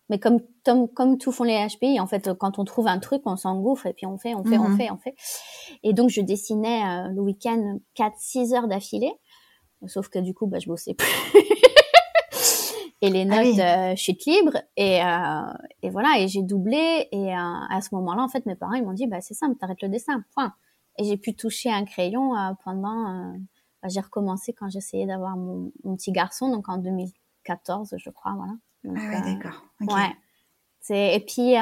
[0.08, 3.22] mais comme, comme, comme tout font les HPI, en fait, quand on trouve un truc,
[3.26, 4.76] on s'engouffre et puis on fait, on fait, on mhm.
[4.76, 5.14] fait, on fait.
[5.82, 9.12] Et donc, je dessinais le week-end 4-6 heures d'affilée.
[9.86, 11.06] Sauf que du coup, bah, je bossais plus
[13.00, 17.36] et les notes ah chute libre et, euh, et voilà et j'ai doublé et euh,
[17.36, 19.88] à ce moment-là en fait mes parents ils m'ont dit bah c'est simple t'arrêtes le
[19.88, 20.52] dessin point.
[21.00, 23.32] Et j'ai pu toucher un crayon euh, pendant euh,
[23.82, 28.34] bah, j'ai recommencé quand j'essayais d'avoir mon, mon, petit garçon donc en 2014 je crois
[28.36, 28.52] voilà.
[28.84, 30.16] Ah ouais d'accord ouais.
[30.80, 31.54] C'est et puis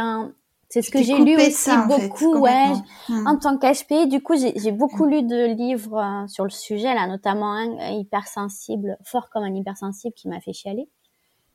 [0.68, 2.72] c'est ce que j'ai lu aussi beaucoup ouais
[3.10, 3.26] hmm.
[3.26, 5.10] en tant qu'HPI du coup j'ai beaucoup hmm.
[5.10, 10.28] lu de livres sur le sujet là notamment un hypersensible fort comme un hypersensible qui
[10.28, 10.88] m'a fait chialer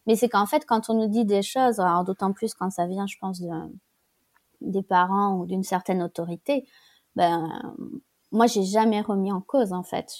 [0.07, 2.87] mais c'est qu'en fait, quand on nous dit des choses, alors d'autant plus quand ça
[2.87, 3.49] vient, je pense, de,
[4.61, 6.65] des parents ou d'une certaine autorité,
[7.15, 7.75] ben,
[8.31, 10.13] moi, j'ai jamais remis en cause, en fait.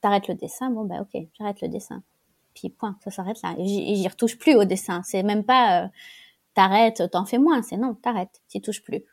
[0.00, 2.02] T'arrêtes le dessin, bon, ben, ok, j'arrête le dessin.
[2.54, 3.54] Puis, point, ça s'arrête là.
[3.58, 5.02] Et j'y retouche plus au dessin.
[5.04, 5.88] C'est même pas, euh,
[6.54, 7.62] t'arrêtes, t'en fais moins.
[7.62, 9.04] C'est non, t'arrêtes, t'y touches plus.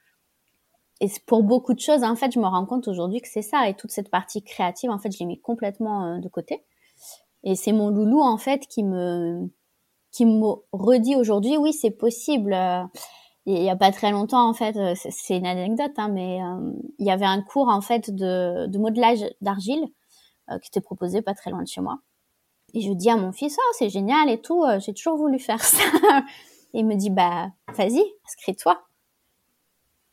[1.01, 3.67] Et pour beaucoup de choses, en fait, je me rends compte aujourd'hui que c'est ça.
[3.67, 6.63] Et toute cette partie créative, en fait, je l'ai mis complètement euh, de côté.
[7.43, 9.49] Et c'est mon loulou, en fait, qui me,
[10.15, 12.54] qui me redit aujourd'hui, oui, c'est possible.
[12.54, 12.84] Euh,
[13.45, 16.71] il y a pas très longtemps, en fait, euh, c'est une anecdote, hein, mais euh,
[16.99, 19.86] il y avait un cours en fait de, de modelage d'argile
[20.62, 21.97] qui était proposé pas très loin de chez moi.
[22.75, 25.63] Et je dis à mon fils, oh, c'est génial et tout, j'ai toujours voulu faire
[25.63, 25.84] ça.
[26.73, 28.80] et il me dit, bah, vas-y, inscris-toi.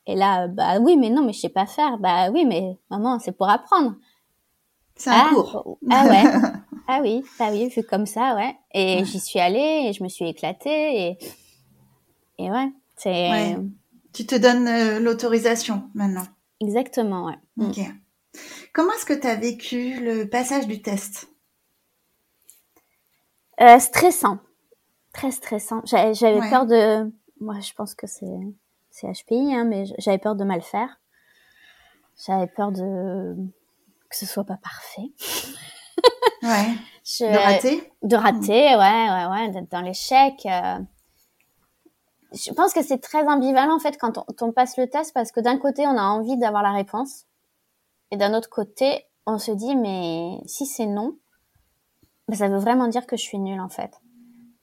[0.07, 1.99] Et là, bah oui, mais non, mais je sais pas faire.
[1.99, 3.95] Bah oui, mais maman, c'est pour apprendre.
[4.97, 5.79] C'est un ah, cours.
[5.91, 6.23] Ah ouais.
[6.89, 8.55] Ah oui, ah oui, vu comme ça, ouais.
[8.75, 11.19] Et j'y suis allée et je me suis éclatée et,
[12.39, 13.57] et ouais, c'est.
[14.13, 16.27] Tu te donnes euh, l'autorisation maintenant.
[16.61, 17.39] Exactement, ouais.
[17.57, 17.71] Mm.
[17.71, 17.79] Ok.
[18.73, 21.29] Comment est-ce que tu as vécu le passage du test?
[23.61, 24.39] Euh, Stressant.
[25.13, 25.83] Très stressant.
[25.85, 27.11] J'avais peur de.
[27.41, 28.27] Moi, je pense que c'est
[29.03, 31.01] HPI, hein, mais j'avais peur de mal faire.
[32.27, 33.35] J'avais peur de
[34.09, 35.11] que ce soit pas parfait.
[36.43, 36.75] Ouais.
[37.21, 37.93] de rater?
[38.03, 40.35] De rater, ouais, ouais, ouais, d'être dans l'échec.
[40.47, 40.79] Euh.
[42.33, 45.41] Je pense que c'est très ambivalent en fait quand on, passe le test parce que
[45.41, 47.27] d'un côté on a envie d'avoir la réponse
[48.11, 51.17] et d'un autre côté on se dit mais si c'est non,
[52.29, 53.91] ben, ça veut vraiment dire que je suis nulle en fait.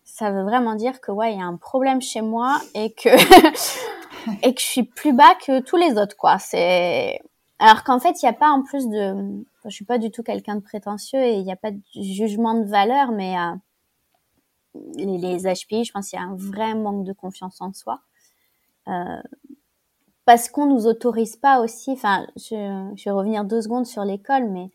[0.03, 3.09] Ça veut vraiment dire que ouais il y a un problème chez moi et que
[4.41, 6.39] et que je suis plus bas que tous les autres quoi.
[6.39, 7.19] C'est
[7.59, 10.23] alors qu'en fait il n'y a pas en plus de je suis pas du tout
[10.23, 13.55] quelqu'un de prétentieux et il n'y a pas de jugement de valeur, mais euh,
[14.95, 18.01] les, HPI, je pense qu'il y a un vrai manque de confiance en soi.
[18.87, 19.21] Euh,
[20.25, 24.69] parce qu'on nous autorise pas aussi, enfin, je, vais revenir deux secondes sur l'école, mais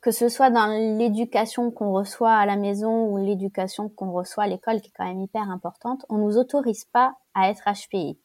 [0.00, 0.66] que ce soit dans
[0.98, 5.04] l'éducation qu'on reçoit à la maison ou l'éducation qu'on reçoit à l'école, qui est quand
[5.04, 8.18] même hyper importante, on nous autorise pas à être HPI.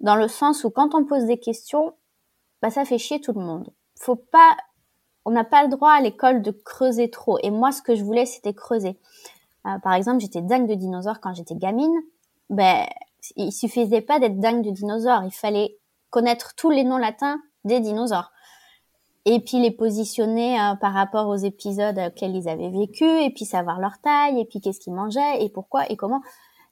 [0.00, 1.94] Dans le sens où quand on pose des questions,
[2.62, 3.70] bah ça fait chier tout le monde.
[3.98, 4.56] Faut pas,
[5.24, 7.38] on n'a pas le droit à l'école de creuser trop.
[7.42, 8.98] Et moi, ce que je voulais, c'était creuser.
[9.66, 11.94] Euh, par exemple, j'étais dingue de dinosaures quand j'étais gamine.
[12.50, 12.86] Ben,
[13.34, 15.24] il suffisait pas d'être dingue de dinosaures.
[15.24, 15.76] Il fallait
[16.10, 18.30] connaître tous les noms latins des dinosaures.
[19.24, 23.44] Et puis les positionner euh, par rapport aux épisodes auxquels ils avaient vécu, et puis
[23.44, 26.20] savoir leur taille, et puis qu'est-ce qu'ils mangeaient, et pourquoi, et comment.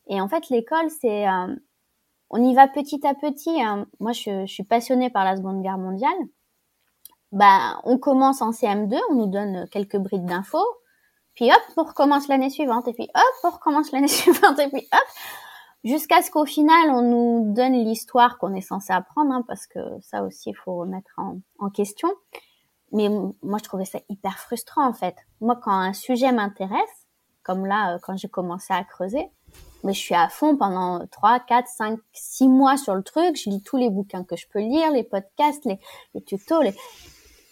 [0.07, 1.57] Et en fait, l'école, c'est, euh,
[2.31, 3.61] on y va petit à petit.
[3.61, 3.87] Hein.
[3.99, 6.15] Moi, je, je, suis passionnée par la Seconde Guerre mondiale.
[7.35, 10.65] Bah, on commence en CM2, on nous donne quelques brides d'infos,
[11.35, 14.87] puis hop, on recommence l'année suivante, et puis hop, on recommence l'année suivante, et puis
[14.93, 15.09] hop,
[15.83, 19.81] jusqu'à ce qu'au final, on nous donne l'histoire qu'on est censé apprendre, hein, parce que
[20.01, 22.09] ça aussi, il faut remettre en, question.
[22.93, 23.09] Mais
[23.43, 25.17] moi, je trouvais ça hyper frustrant, en fait.
[25.41, 27.09] Moi, quand un sujet m'intéresse,
[27.43, 29.29] comme là, euh, quand j'ai commencé à creuser,
[29.83, 33.37] mais je suis à fond pendant 3, 4, 5, 6 mois sur le truc.
[33.37, 36.75] Je lis tous les bouquins que je peux lire, les podcasts, les tutos, les...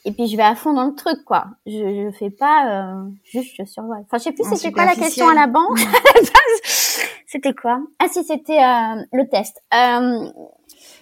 [0.05, 1.47] et puis je vais à fond dans le truc, quoi.
[1.67, 4.05] Je, je fais pas euh, juste je survole.
[4.05, 5.79] Enfin, je sais plus c'était quoi la question à la banque.
[7.27, 7.81] c'était quoi?
[8.01, 9.63] Ah si, c'était euh, le test.
[9.73, 10.29] Euh,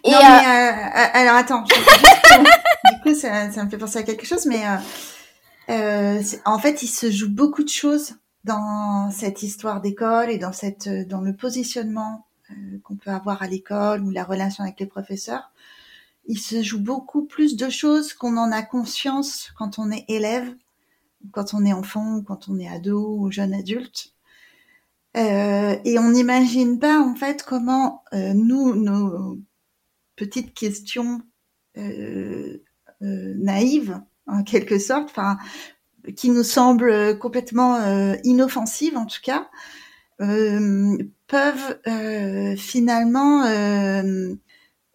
[0.05, 0.47] et non, mais,
[1.15, 1.63] alors attends.
[1.63, 4.63] du coup, ça, ça, me fait penser à quelque chose, mais
[6.45, 10.89] en fait, il se joue beaucoup de choses dans cette histoire d'école et dans cette
[11.09, 12.27] dans le positionnement
[12.83, 15.51] qu'on peut avoir à l'école ou la relation avec les professeurs,
[16.31, 20.55] il se joue beaucoup plus de choses qu'on en a conscience quand on est élève,
[21.33, 24.15] quand on est enfant, quand on est ado ou jeune adulte.
[25.17, 29.41] Euh, et on n'imagine pas en fait comment euh, nous, nos
[30.15, 31.21] petites questions
[31.77, 32.59] euh,
[33.01, 35.37] naïves, en quelque sorte, enfin
[36.17, 39.49] qui nous semblent complètement inoffensives en tout cas,
[40.19, 41.81] peuvent
[42.57, 43.43] finalement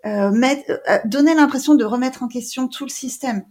[0.06, 3.46] euh, euh, mettre, euh, donner l'impression de remettre en question tout le système.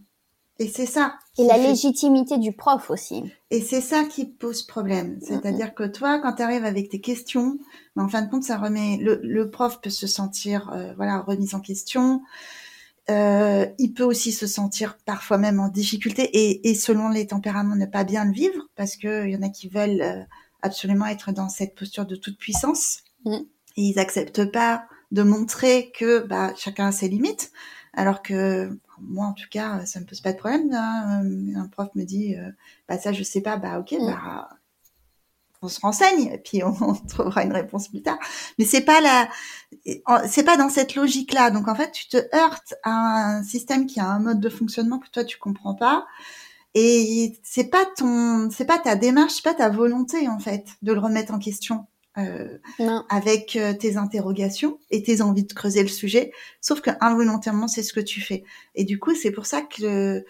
[0.60, 1.16] Et c'est ça.
[1.36, 1.68] Et la fait...
[1.68, 3.24] légitimité du prof aussi.
[3.50, 5.18] Et c'est ça qui pose problème.
[5.20, 7.58] C'est-à-dire mm que toi, quand tu arrives avec tes questions,
[7.96, 11.54] ben, en fin de compte, ça remet le, le prof peut se sentir voilà remis
[11.56, 12.22] en question.
[13.10, 17.76] Euh, il peut aussi se sentir parfois même en difficulté et, et, selon les tempéraments
[17.76, 20.26] ne pas bien le vivre parce que il y en a qui veulent
[20.62, 23.34] absolument être dans cette posture de toute puissance mmh.
[23.34, 27.52] et ils acceptent pas de montrer que bah, chacun a ses limites
[27.92, 31.22] alors que moi en tout cas ça me pose pas de problème hein.
[31.56, 32.50] un prof me dit euh,
[32.88, 34.06] bah ça je sais pas bah ok mmh.
[34.06, 34.48] bah
[35.64, 38.18] on se renseigne et puis on, on, trouvera une réponse plus tard.
[38.58, 39.28] Mais c'est pas la,
[40.28, 41.50] c'est pas dans cette logique-là.
[41.50, 44.98] Donc en fait, tu te heurtes à un système qui a un mode de fonctionnement
[44.98, 46.06] que toi tu comprends pas.
[46.74, 50.92] Et c'est pas ton, c'est pas ta démarche, c'est pas ta volonté en fait de
[50.92, 51.86] le remettre en question
[52.18, 52.59] euh,
[53.09, 56.33] avec euh, tes interrogations et tes envies de creuser le sujet.
[56.61, 58.44] Sauf que involontairement, c'est ce que tu fais.
[58.74, 60.24] Et du coup, c'est pour ça que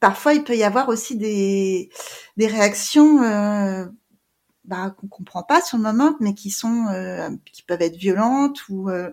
[0.00, 1.90] parfois il peut y avoir aussi des
[2.36, 3.22] des réactions.
[3.22, 3.86] Euh,
[4.64, 8.68] bah, qu'on comprend pas sur le moment, mais qui sont, euh, qui peuvent être violentes
[8.68, 9.10] ou euh,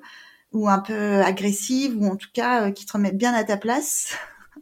[0.51, 3.57] ou un peu agressives ou en tout cas euh, qui te remettent bien à ta
[3.57, 4.17] place,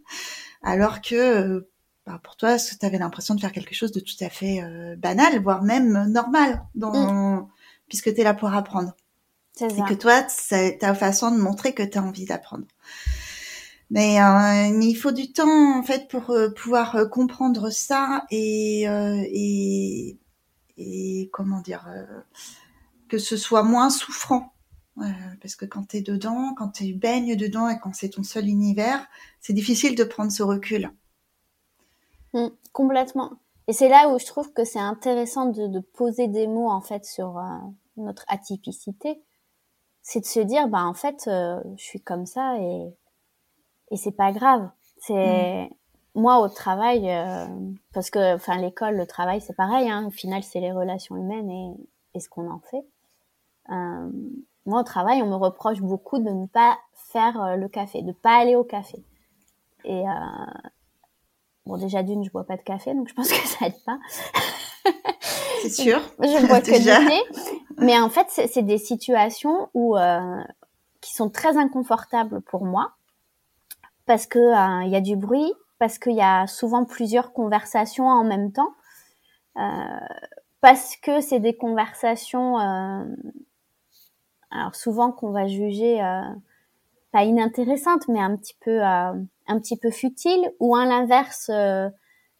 [0.63, 1.69] alors que euh,
[2.05, 4.95] bah, pour toi, tu avais l'impression de faire quelque chose de tout à fait euh,
[4.95, 7.47] banal, voire même normal, dans, mm.
[7.87, 8.93] puisque tu es là pour apprendre?
[9.61, 12.65] Et que toi, c'est ta façon de montrer que tu as envie d'apprendre.
[13.91, 18.25] Mais, euh, mais, il faut du temps en fait pour euh, pouvoir euh, comprendre ça
[18.31, 20.17] et, et,
[20.77, 22.21] et comment dire euh,
[23.07, 24.53] que ce soit moins souffrant
[24.99, 25.03] euh,
[25.41, 28.47] parce que quand tu es dedans, quand tu baignes dedans et quand c'est ton seul
[28.47, 29.07] univers,
[29.41, 30.91] c'est difficile de prendre ce recul.
[32.33, 33.31] Mmh, complètement.
[33.67, 36.81] Et c'est là où je trouve que c'est intéressant de, de, poser des mots en
[36.81, 37.43] fait sur euh,
[37.97, 39.21] notre atypicité.
[40.01, 42.93] C'est de se dire, bah en fait, euh, je suis comme ça et
[43.91, 44.69] et c'est pas grave.
[44.97, 45.75] C'est mmh
[46.15, 47.47] moi au travail euh,
[47.93, 51.49] parce que enfin l'école le travail c'est pareil hein, au final c'est les relations humaines
[51.49, 51.73] et,
[52.13, 52.85] et ce qu'on en fait
[53.71, 54.09] euh,
[54.65, 58.11] moi au travail on me reproche beaucoup de ne pas faire euh, le café de
[58.11, 59.03] pas aller au café
[59.85, 60.69] et euh,
[61.65, 63.99] bon déjà d'une je bois pas de café donc je pense que ça aide pas.
[65.61, 66.01] C'est sûr.
[66.19, 67.41] Je bois que du thé.
[67.77, 70.43] Mais en fait c'est des situations où euh,
[70.99, 72.91] qui sont très inconfortables pour moi
[74.05, 78.23] parce que il y a du bruit parce qu'il y a souvent plusieurs conversations en
[78.23, 78.73] même temps,
[79.57, 79.99] euh,
[80.61, 83.03] parce que c'est des conversations, euh,
[84.49, 86.21] alors souvent qu'on va juger euh,
[87.13, 89.13] pas inintéressantes, mais un petit peu euh,
[89.47, 91.89] un petit peu futiles, ou à l'inverse euh,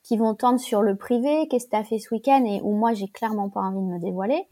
[0.04, 2.74] qui vont tendre sur le privé, qu'est-ce que tu as fait ce week-end et où
[2.74, 4.46] moi j'ai clairement pas envie de me dévoiler.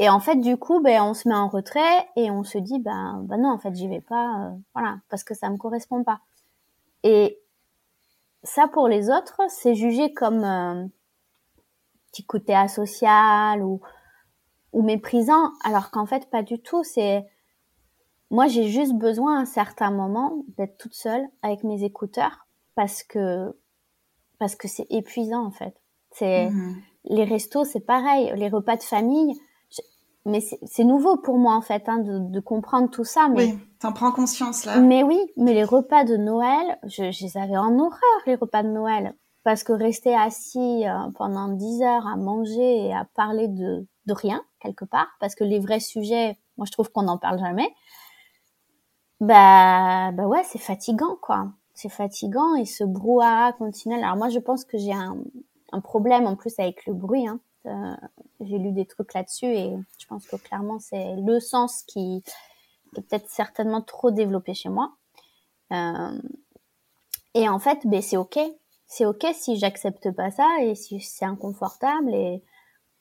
[0.00, 2.80] Et en fait, du coup, ben, on se met en retrait et on se dit,
[2.80, 6.02] ben, ben non, en fait, j'y vais pas, euh, voilà, parce que ça me correspond
[6.02, 6.20] pas.
[7.04, 7.38] Et
[8.42, 10.86] ça, pour les autres, c'est jugé comme euh,
[12.10, 13.80] petit côté asocial ou,
[14.72, 16.82] ou méprisant, alors qu'en fait, pas du tout.
[16.82, 17.24] C'est
[18.34, 23.02] moi, j'ai juste besoin à un certain moment d'être toute seule avec mes écouteurs parce
[23.02, 23.56] que
[24.38, 25.74] parce que c'est épuisant en fait.
[26.10, 29.38] C'est mmh les restos, c'est pareil, les repas de famille
[30.26, 33.28] mais c'est nouveau pour moi en fait hein, de, de, comprendre tout ça.
[33.28, 34.80] Mais oui, t'en prends conscience là.
[34.80, 38.62] Mais oui, mais les repas de Noël, je, je les avais en horreur les repas
[38.62, 43.48] de Noël parce que rester assis euh, pendant 10 heures à manger et à parler
[43.48, 47.18] de, de rien quelque part, parce que les vrais sujets, moi je trouve qu'on n'en
[47.18, 47.68] parle jamais.
[49.20, 51.52] Bah bah ouais, c'est fatigant quoi.
[51.74, 54.02] C'est fatigant et ce brouhaha continuel.
[54.04, 55.16] Alors moi je pense que j'ai un,
[55.72, 57.26] un problème en plus avec le bruit.
[57.26, 57.94] Hein euh,
[58.40, 62.22] j'ai lu des trucs là-dessus et je pense que clairement c'est le sens qui,
[62.96, 64.92] est peut-être certainement trop développé chez moi.
[65.72, 66.20] Euh,
[67.34, 68.38] et en fait, ben c'est ok,
[68.86, 72.42] c'est ok si j'accepte pas ça et si c'est inconfortable et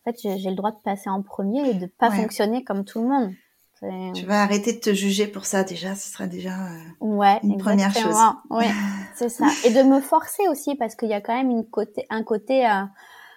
[0.06, 3.02] en fait j'ai le droit de passer en premier et de pas fonctionner comme tout
[3.02, 3.34] le monde.
[4.14, 7.58] Tu vas arrêter de te juger pour ça déjà, ce sera déjà euh, ouais, une
[7.58, 8.16] première chose.
[8.50, 8.70] Ouais,
[9.16, 9.48] c'est ça.
[9.66, 12.66] Et de me forcer aussi parce qu'il y a quand même une côté, un côté
[12.66, 12.84] euh,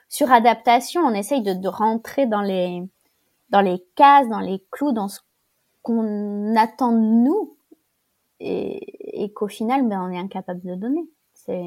[0.08, 2.82] sur adaptation, on essaye de, de, rentrer dans les
[3.50, 5.20] dans les cases, dans les clous, dans ce
[5.82, 7.56] qu'on attend de nous,
[8.40, 11.08] et, et qu'au final, ben, on est incapable de donner.
[11.34, 11.62] C'est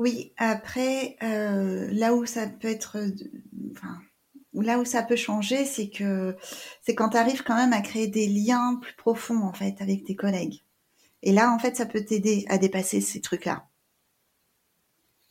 [0.00, 0.32] oui.
[0.38, 2.96] Après, euh, là où ça peut être,
[3.72, 3.98] enfin,
[4.54, 6.36] là où ça peut changer, c'est que
[6.82, 10.04] c'est quand tu arrives quand même à créer des liens plus profonds en fait avec
[10.04, 10.62] tes collègues.
[11.22, 13.66] Et là, en fait, ça peut t'aider à dépasser ces trucs-là.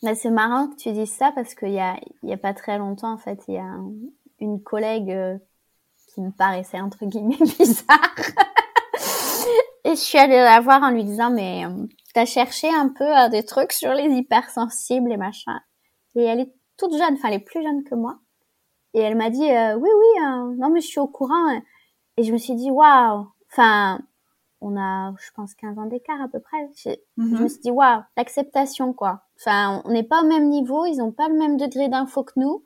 [0.03, 2.77] Mais c'est marrant que tu dises ça parce qu'il y a, y a pas très
[2.77, 3.75] longtemps, en fait, il y a
[4.39, 5.38] une collègue euh,
[6.13, 8.15] qui me paraissait entre guillemets bizarre.
[9.84, 13.17] et je suis allée la voir en lui disant, mais euh, t'as cherché un peu
[13.17, 15.60] euh, des trucs sur les hypersensibles et machin.
[16.15, 18.19] Et elle est toute jeune, enfin, elle est plus jeune que moi.
[18.93, 21.62] Et elle m'a dit, oui, oui, non, mais je suis au courant.
[22.17, 23.99] Et je me suis dit, waouh, enfin,
[24.62, 26.69] on a, je pense, 15 ans d'écart à peu près.
[26.75, 27.49] Je, me mhm.
[27.49, 29.21] suis dit, waouh, l'acceptation, quoi.
[29.39, 32.34] Enfin, on n'est pas au même niveau, ils n'ont pas le même degré d'info que
[32.36, 32.63] nous.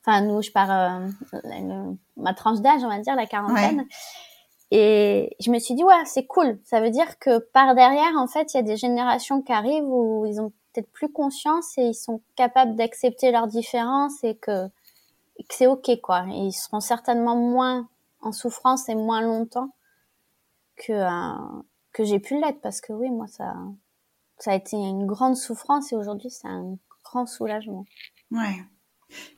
[0.00, 3.86] Enfin, nous, je pars, euh, ma tranche d'âge, on va dire, la quarantaine.
[4.70, 6.58] Et je me suis dit, ouais, c'est cool.
[6.64, 9.86] Ça veut dire que par derrière, en fait, il y a des générations qui arrivent
[9.86, 14.68] où ils ont peut-être plus conscience et ils sont capables d'accepter leurs différences et que,
[15.44, 16.26] que c'est ok, quoi.
[16.28, 17.88] Et ils seront certainement moins
[18.20, 19.74] en souffrance et moins longtemps
[20.76, 23.54] que euh, que j'ai pu l'être parce que oui moi ça
[24.38, 27.84] ça a été une grande souffrance et aujourd'hui c'est un grand soulagement.
[28.30, 28.64] Ouais.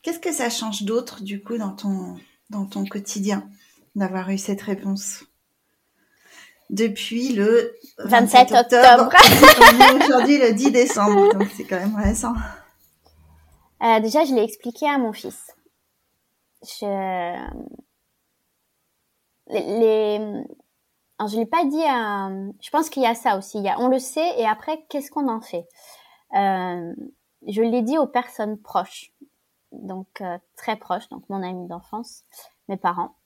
[0.02, 2.16] Qu'est-ce que ça change d'autre du coup dans ton
[2.50, 3.48] dans ton quotidien
[3.94, 5.24] d'avoir eu cette réponse?
[6.68, 9.10] Depuis le 27, octobre.
[10.04, 12.32] aujourd'hui le 10 décembre, donc c'est quand même récent.
[13.82, 15.48] Euh, déjà, je l'ai expliqué à mon fils.
[16.62, 17.50] Je...
[19.48, 20.44] Les,
[21.28, 22.30] je l'ai pas dit à...
[22.60, 23.58] Je pense qu'il y a ça aussi.
[23.58, 25.66] Il y a, on le sait, et après, qu'est-ce qu'on en fait?
[26.34, 26.94] Euh,
[27.46, 29.12] Je l'ai dit aux personnes proches,
[29.72, 32.24] donc euh, très proches, donc mon ami d'enfance,
[32.68, 33.16] mes parents,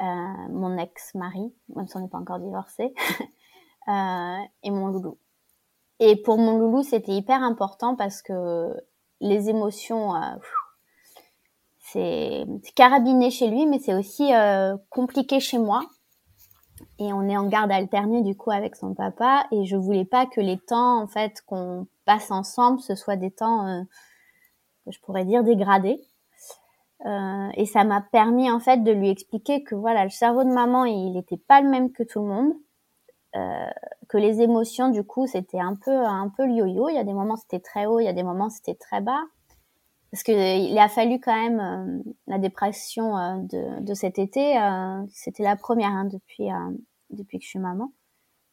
[0.00, 0.04] euh,
[0.50, 2.94] mon ex-mari, même si on n'est pas encore divorcé,
[3.88, 5.18] et mon loulou.
[5.98, 8.74] Et pour mon loulou, c'était hyper important parce que
[9.20, 10.12] les émotions,
[11.92, 14.30] c'est carabiné chez lui, mais c'est aussi
[14.90, 15.82] compliqué chez moi.
[16.98, 19.46] Et on est en garde alternée du coup avec son papa.
[19.52, 23.30] Et je voulais pas que les temps en fait qu'on passe ensemble ce soit des
[23.30, 23.82] temps euh,
[24.86, 26.00] je pourrais dire dégradés.
[27.04, 30.50] Euh, et ça m'a permis en fait de lui expliquer que voilà le cerveau de
[30.50, 32.52] maman il n'était pas le même que tout le monde.
[33.34, 33.70] Euh,
[34.08, 36.88] que les émotions du coup c'était un peu un peu yo-yo.
[36.88, 39.02] Il y a des moments c'était très haut il y a des moments c'était très
[39.02, 39.22] bas
[40.16, 44.56] parce que il a fallu quand même euh, la dépression euh, de, de, cet été,
[44.56, 46.48] euh, c'était la première hein, depuis
[47.10, 47.92] depuis que je suis maman.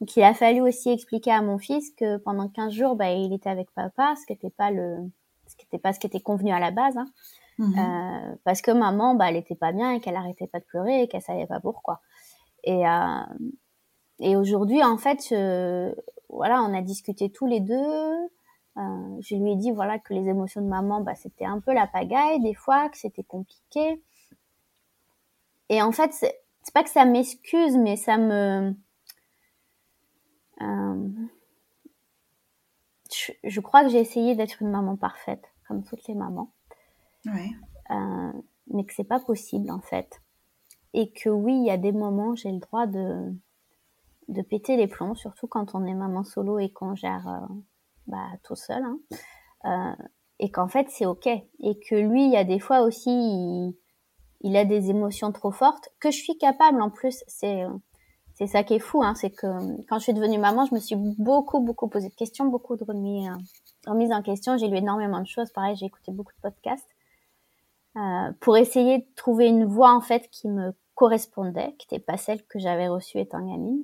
[0.01, 3.31] Donc il a fallu aussi expliquer à mon fils que pendant 15 jours, bah, il
[3.31, 5.09] était avec papa, ce qui n'était pas le,
[5.47, 7.07] ce qui était pas ce qui était convenu à la base, hein.
[7.59, 8.35] mmh.
[8.43, 11.07] parce que maman, bah, elle était pas bien et qu'elle arrêtait pas de pleurer et
[11.07, 12.01] qu'elle savait pas pourquoi.
[12.65, 12.83] Et
[14.19, 15.33] et aujourd'hui, en fait,
[16.27, 18.29] voilà, on a discuté tous les deux.
[19.23, 21.87] Je lui ai dit voilà que les émotions de maman, bah, c'était un peu la
[21.87, 24.01] pagaille des fois, que c'était compliqué.
[25.69, 28.75] Et en fait, c'est pas que ça m'excuse, mais ça me,
[30.61, 31.09] euh,
[33.11, 36.51] je, je, crois que j'ai essayé d'être une maman parfaite, comme toutes les mamans.
[37.25, 37.51] Ouais.
[37.91, 38.33] euh,
[38.67, 40.21] mais que c'est pas possible en fait.
[40.93, 43.33] Et que oui, il y a des moments, j'ai le droit de,
[44.27, 47.55] de péter les plombs, surtout quand on est maman solo et qu'on gère euh,
[48.07, 48.83] bah, tout seul.
[48.83, 48.99] Hein.
[49.65, 50.03] Euh,
[50.39, 51.27] et qu'en fait, c'est OK.
[51.27, 53.75] Et que lui, il y a des fois aussi, il,
[54.41, 57.23] il, a des émotions trop fortes, que je suis capable en plus.
[57.27, 57.65] C'est
[58.35, 59.47] c'est ça qui est fou, hein, c'est que
[59.87, 62.83] quand je suis devenue maman, je me suis beaucoup, beaucoup posé de questions, beaucoup de
[62.83, 63.27] remis,
[63.85, 64.57] remises en question.
[64.57, 65.51] J'ai lu énormément de choses.
[65.51, 66.89] Pareil, j'ai écouté beaucoup de podcasts
[67.95, 72.17] euh, pour essayer de trouver une voie en fait qui me correspondait, qui n'était pas
[72.17, 73.83] celle que j'avais reçue étant gamine.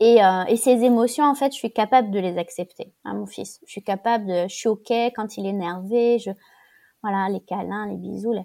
[0.00, 2.92] Et, euh, et, ces émotions, en fait, je suis capable de les accepter.
[3.04, 6.18] Hein, mon fils, je suis capable de, je suis ok quand il est énervé.
[6.18, 6.30] Je,
[7.02, 8.32] voilà, les câlins, les bisous.
[8.32, 8.44] Les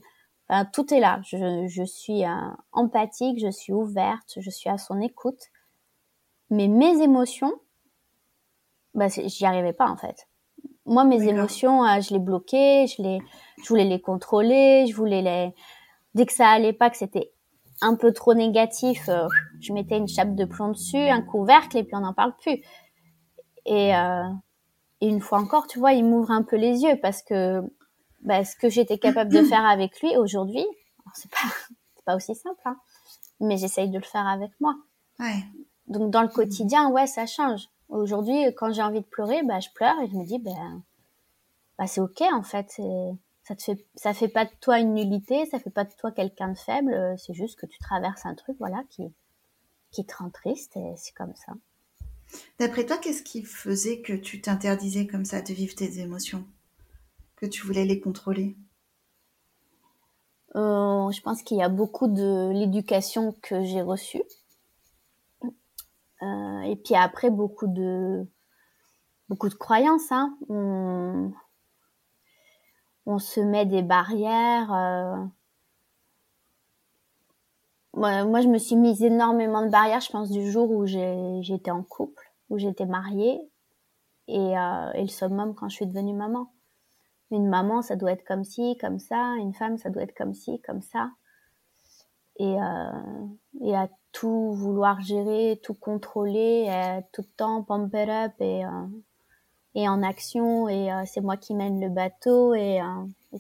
[0.74, 1.22] tout est là.
[1.24, 5.42] Je, je suis euh, empathique, je suis ouverte, je suis à son écoute.
[6.50, 7.54] Mais mes émotions,
[8.94, 10.28] bah, j'y arrivais pas en fait.
[10.86, 13.20] Moi, mes émotions, euh, je les bloquais, je les,
[13.64, 15.54] je voulais les contrôler, je voulais les.
[16.16, 17.32] Dès que ça allait pas, que c'était
[17.82, 19.28] un peu trop négatif, euh,
[19.60, 22.62] je mettais une chape de plomb dessus, un couvercle, et puis on n'en parle plus.
[23.66, 23.92] Et,
[25.02, 27.62] et une fois encore, tu vois, il m'ouvre un peu les yeux parce que
[28.22, 30.66] bah, ce que j'étais capable de faire avec lui aujourd'hui,
[31.14, 31.38] c'est pas,
[32.06, 32.78] pas aussi simple, hein,
[33.40, 34.76] mais j'essaye de le faire avec moi.
[35.20, 35.44] Ouais.
[35.88, 37.70] Donc dans le quotidien, ouais, ça change.
[37.88, 40.84] Aujourd'hui, quand j'ai envie de pleurer, bah, je pleure et je me dis, ben,
[41.78, 42.80] bah, c'est ok en fait.
[43.50, 46.12] Ça te fait, ça fait pas de toi une nullité, ça fait pas de toi
[46.12, 47.16] quelqu'un de faible.
[47.18, 49.12] C'est juste que tu traverses un truc, voilà, qui,
[49.90, 51.54] qui te rend triste et c'est comme ça.
[52.60, 56.46] D'après toi, qu'est-ce qui faisait que tu t'interdisais comme ça de vivre tes émotions?
[57.38, 58.56] Que tu voulais les contrôler?
[60.56, 64.22] Euh, Je pense qu'il y a beaucoup de l'éducation que j'ai reçue.
[66.22, 68.28] Euh, et puis après, beaucoup de,
[69.28, 70.12] beaucoup de croyances.
[70.12, 70.38] Hein.
[70.50, 71.32] On,
[73.18, 74.72] se met des barrières.
[74.72, 75.26] Euh.
[77.96, 81.82] Moi, je me suis mise énormément de barrières, je pense, du jour où j'étais en
[81.82, 83.42] couple, où j'étais mariée,
[84.28, 86.52] et, et le summum quand je suis devenue maman
[87.32, 90.34] une maman, ça doit être comme ci, comme ça, une femme, ça doit être comme
[90.34, 91.12] ci, comme ça.
[92.38, 93.26] Et, euh,
[93.62, 96.68] et à tout vouloir gérer, tout contrôler,
[97.12, 98.70] tout le temps pumper up et, euh,
[99.88, 102.82] en action, et euh, c'est moi qui mène le bateau, et,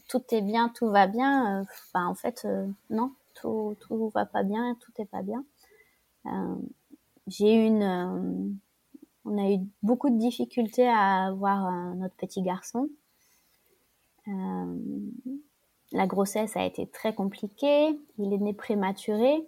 [0.08, 1.62] tout est bien, tout va bien.
[1.62, 2.48] Enfin, en fait,
[2.92, 5.44] non, tout, tout va pas bien, tout est pas bien.
[7.28, 8.60] J'ai eu une.
[9.26, 12.88] on a eu beaucoup de difficultés à avoir notre petit garçon.
[14.30, 14.76] Euh,
[15.92, 19.48] la grossesse a été très compliquée, il est né prématuré.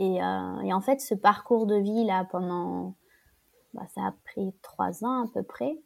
[0.00, 2.94] Euh, et en fait, ce parcours de vie là, pendant,
[3.74, 5.78] bah, ça a pris trois ans à peu près.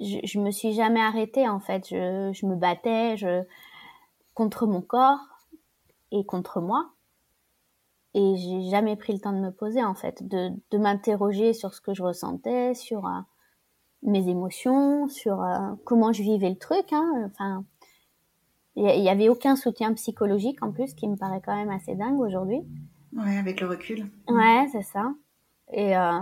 [0.00, 1.88] Je, je me suis jamais arrêtée en fait.
[1.88, 3.44] Je, je me battais je,
[4.34, 5.20] contre mon corps
[6.12, 6.90] et contre moi.
[8.14, 11.74] Et j'ai jamais pris le temps de me poser en fait, de, de m'interroger sur
[11.74, 13.20] ce que je ressentais, sur euh,
[14.02, 16.92] mes émotions, sur euh, comment je vivais le truc.
[16.92, 17.26] Hein.
[17.26, 17.64] Enfin,
[18.76, 22.20] il y, avait aucun soutien psychologique en plus, qui me paraît quand même assez dingue
[22.20, 22.60] aujourd'hui.
[23.14, 24.06] Ouais, avec le recul.
[24.28, 25.14] Ouais, c'est ça.
[25.72, 26.20] Et, euh,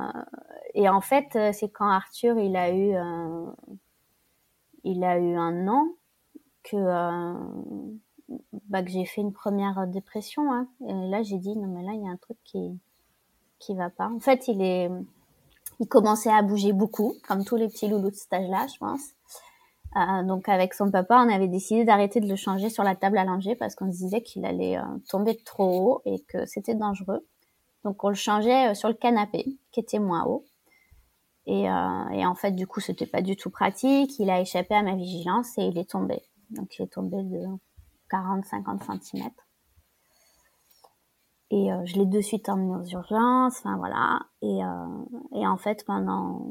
[0.75, 3.47] et en fait, euh, c'est quand Arthur il a eu euh,
[4.85, 5.87] il a eu un an
[6.63, 7.35] que euh,
[8.69, 10.53] bah, que j'ai fait une première dépression.
[10.53, 10.69] Hein.
[10.89, 12.79] Et là, j'ai dit non mais là il y a un truc qui
[13.59, 14.09] qui va pas.
[14.09, 14.91] En fait, il est
[15.81, 19.03] il commençait à bouger beaucoup, comme tous les petits loulous de cet âge-là, je pense.
[19.97, 23.17] Euh, donc avec son papa, on avait décidé d'arrêter de le changer sur la table
[23.17, 26.75] à langer parce qu'on se disait qu'il allait euh, tomber trop haut et que c'était
[26.75, 27.25] dangereux.
[27.85, 30.45] Donc on le changeait euh, sur le canapé, qui était moins haut.
[31.47, 34.19] Et, euh, et en fait, du coup, c'était pas du tout pratique.
[34.19, 36.23] Il a échappé à ma vigilance et il est tombé.
[36.51, 37.45] Donc il est tombé de
[38.11, 39.31] 40-50 cm.
[41.51, 44.21] Et euh, je l'ai de suite emmené aux urgences, enfin voilà.
[44.43, 45.05] Et, euh,
[45.35, 46.51] et en fait, pendant,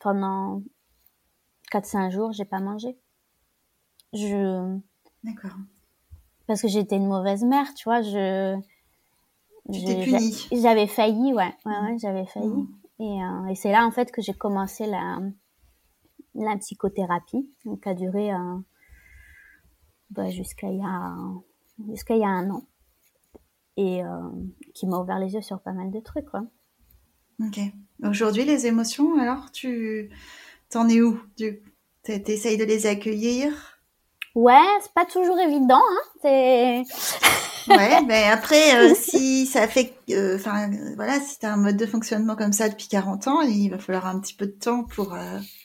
[0.00, 0.60] pendant
[1.72, 2.98] 4-5 jours, j'ai pas mangé.
[4.12, 4.78] Je.
[5.22, 5.56] D'accord.
[6.46, 8.02] Parce que j'étais une mauvaise mère, tu vois.
[8.02, 8.58] Je.
[9.70, 11.54] J'avais failli, ouais.
[11.64, 12.48] Ouais, ouais, j'avais failli.
[12.48, 12.68] Mmh.
[13.00, 15.20] Et, euh, et c'est là, en fait, que j'ai commencé la,
[16.34, 18.56] la psychothérapie, qui a duré euh,
[20.10, 21.14] bah, jusqu'à il, y a,
[21.88, 22.66] jusqu'à il y a un an
[23.76, 24.30] et euh,
[24.74, 26.26] qui m'a ouvert les yeux sur pas mal de trucs.
[26.26, 26.44] Quoi.
[27.40, 27.58] Ok.
[28.04, 30.10] Aujourd'hui, les émotions, alors, tu
[30.68, 31.18] t'en es où?
[31.36, 31.62] Tu
[32.04, 33.73] essayes de les accueillir?
[34.34, 35.80] Ouais, c'est pas toujours évident.
[35.80, 36.82] Hein c'est...
[37.68, 41.86] ouais, mais après, euh, si ça fait, euh, enfin, voilà, si t'as un mode de
[41.86, 45.16] fonctionnement comme ça depuis 40 ans, il va falloir un petit peu de temps pour.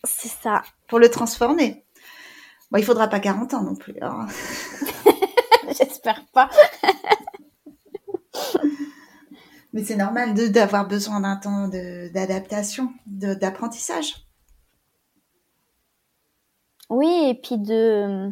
[0.04, 0.62] c'est ça.
[0.88, 1.84] Pour le transformer.
[2.72, 3.96] Bon, il faudra pas 40 ans non plus.
[4.02, 4.28] Hein.
[5.78, 6.50] J'espère pas.
[9.74, 14.28] Mais c'est normal d'avoir besoin d'un temps d'adaptation, d'apprentissage.
[16.90, 18.32] Oui, et puis de.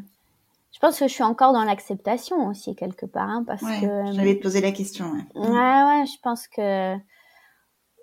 [0.78, 4.14] Je pense que je suis encore dans l'acceptation aussi quelque part, hein, parce que.
[4.14, 5.08] J'allais te poser la question.
[5.08, 5.48] Ouais.
[5.48, 6.94] ouais, ouais, je pense que.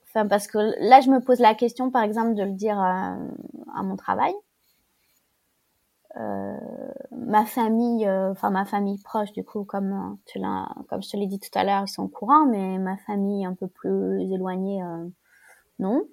[0.09, 3.17] Enfin, parce que là, je me pose la question, par exemple, de le dire à,
[3.77, 4.35] à mon travail.
[6.17, 6.59] Euh,
[7.13, 11.11] ma famille, euh, enfin ma famille proche, du coup, comme euh, tu l'as, comme je
[11.11, 13.69] te l'ai dit tout à l'heure, ils sont au courant, mais ma famille un peu
[13.69, 14.83] plus éloignée,
[15.79, 16.09] non.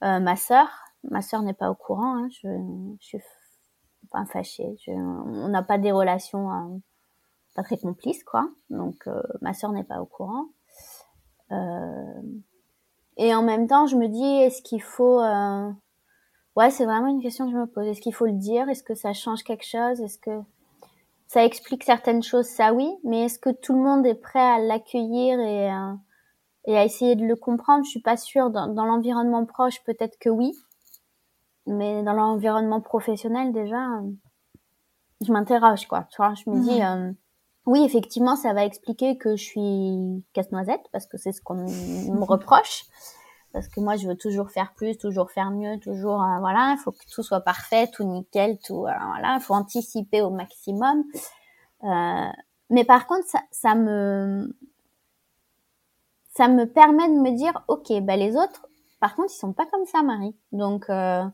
[0.00, 0.68] ma sœur,
[1.04, 2.16] ma sœur n'est pas au courant.
[2.16, 2.48] Hein, je,
[2.98, 3.18] je suis
[4.14, 6.80] on n'a pas des relations
[7.54, 8.48] pas très complices, quoi.
[8.70, 9.08] Donc
[9.40, 10.46] ma sœur n'est pas au courant.
[11.50, 15.20] et en même temps, je me dis, est-ce qu'il faut
[16.54, 17.86] Ouais, c'est vraiment une question que je me pose.
[17.86, 18.68] Est-ce qu'il faut le dire?
[18.68, 20.02] Est-ce que ça change quelque chose?
[20.02, 20.42] Est-ce que
[21.26, 22.44] ça explique certaines choses?
[22.46, 22.90] Ça, oui.
[23.04, 27.24] Mais est-ce que tout le monde est prêt à l'accueillir et, euh, à essayer de
[27.24, 27.84] le comprendre?
[27.84, 28.50] Je suis pas sûre.
[28.50, 30.52] Dans l'environnement proche, peut-être que oui.
[31.66, 34.00] Mais dans l'environnement professionnel, déjà,
[35.24, 36.06] je m'interroge, quoi.
[36.10, 37.12] Tu vois, je me dis, euh,
[37.66, 42.24] oui, effectivement, ça va expliquer que je suis casse-noisette, parce que c'est ce qu'on me
[42.24, 42.84] reproche
[43.52, 46.80] parce que moi je veux toujours faire plus, toujours faire mieux, toujours euh, voilà, il
[46.82, 51.04] faut que tout soit parfait, tout nickel, tout euh, voilà, il faut anticiper au maximum.
[51.84, 52.30] Euh,
[52.70, 54.56] mais par contre, ça, ça, me
[56.34, 58.66] ça me permet de me dire, ok, bah les autres,
[59.00, 60.34] par contre, ils sont pas comme ça, Marie.
[60.52, 61.24] Donc euh,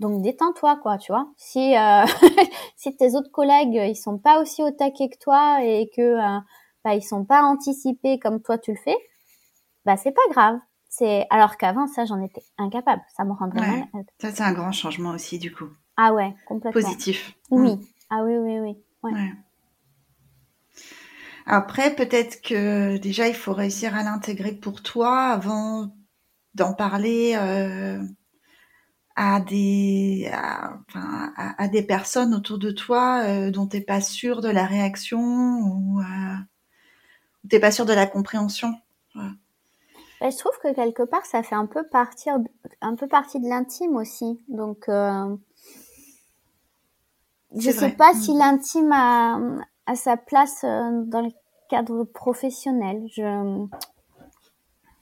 [0.00, 1.30] donc détends-toi quoi, tu vois.
[1.36, 1.74] Si
[2.76, 6.16] si tes autres collègues ils sont pas aussi au taquet que toi et que
[6.84, 8.96] bah ils sont pas anticipés comme toi tu le fais,
[9.84, 10.58] bah c'est pas grave
[10.90, 13.66] c'est alors qu'avant ça j'en étais incapable, ça me rendrait ouais.
[13.92, 14.06] malade.
[14.20, 15.68] Ça c'est un grand changement aussi du coup.
[15.96, 16.80] Ah ouais, complètement.
[16.80, 17.32] Positif.
[17.50, 17.76] Oui.
[17.76, 17.80] Mm.
[18.10, 18.76] Ah oui oui oui.
[19.04, 19.32] Ouais.
[21.46, 25.94] Après peut-être que déjà il faut réussir à l'intégrer pour toi avant
[26.54, 28.02] d'en parler euh,
[29.22, 34.40] à des à, enfin, à, des personnes autour de toi euh, dont t'es pas sûr
[34.40, 36.36] de la réaction ou euh,
[37.50, 38.74] t'es pas sûr de la compréhension.
[39.14, 39.28] Ouais.
[40.22, 42.38] Bah, je trouve que quelque part, ça fait un peu partir,
[42.80, 44.40] un peu partie de l'intime aussi.
[44.48, 45.36] Donc, euh,
[47.54, 48.38] je sais pas si mm.
[48.38, 49.38] l'intime a,
[49.84, 51.30] a, sa place euh, dans le
[51.68, 53.02] cadre professionnel.
[53.14, 53.66] Je...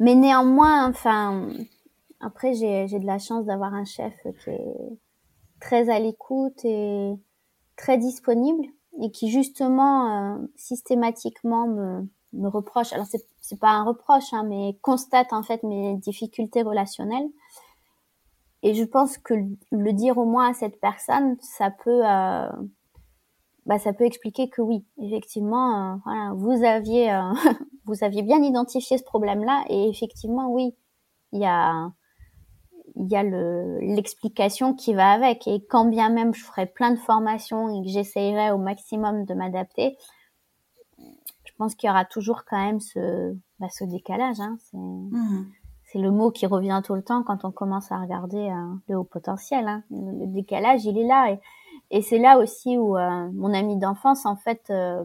[0.00, 1.48] Mais néanmoins, enfin,
[2.20, 4.98] après, j'ai de la chance d'avoir un chef qui est
[5.60, 7.14] très à l'écoute et
[7.76, 8.64] très disponible
[9.00, 14.44] et qui justement euh, systématiquement me, me reproche, alors c'est, c'est pas un reproche, hein,
[14.44, 17.28] mais constate en fait mes difficultés relationnelles.
[18.62, 19.34] Et je pense que
[19.70, 22.48] le dire au moins à cette personne, ça peut, euh,
[23.66, 27.32] bah, ça peut expliquer que oui, effectivement, euh, voilà, vous aviez, euh,
[27.84, 30.74] vous aviez bien identifié ce problème-là, et effectivement, oui,
[31.32, 31.92] il y a,
[32.98, 35.46] il y a le, l'explication qui va avec.
[35.46, 39.34] Et quand bien même je ferai plein de formations et que j'essayerai au maximum de
[39.34, 39.96] m'adapter,
[40.98, 44.40] je pense qu'il y aura toujours quand même ce, bah, ce décalage.
[44.40, 44.56] Hein.
[44.70, 45.46] C'est, mmh.
[45.84, 48.96] c'est le mot qui revient tout le temps quand on commence à regarder euh, le
[48.96, 49.66] haut potentiel.
[49.66, 49.82] Hein.
[49.90, 51.32] Le, décalage, il est là.
[51.32, 51.40] Et,
[51.90, 55.02] et c'est là aussi où euh, mon ami d'enfance, en fait, euh,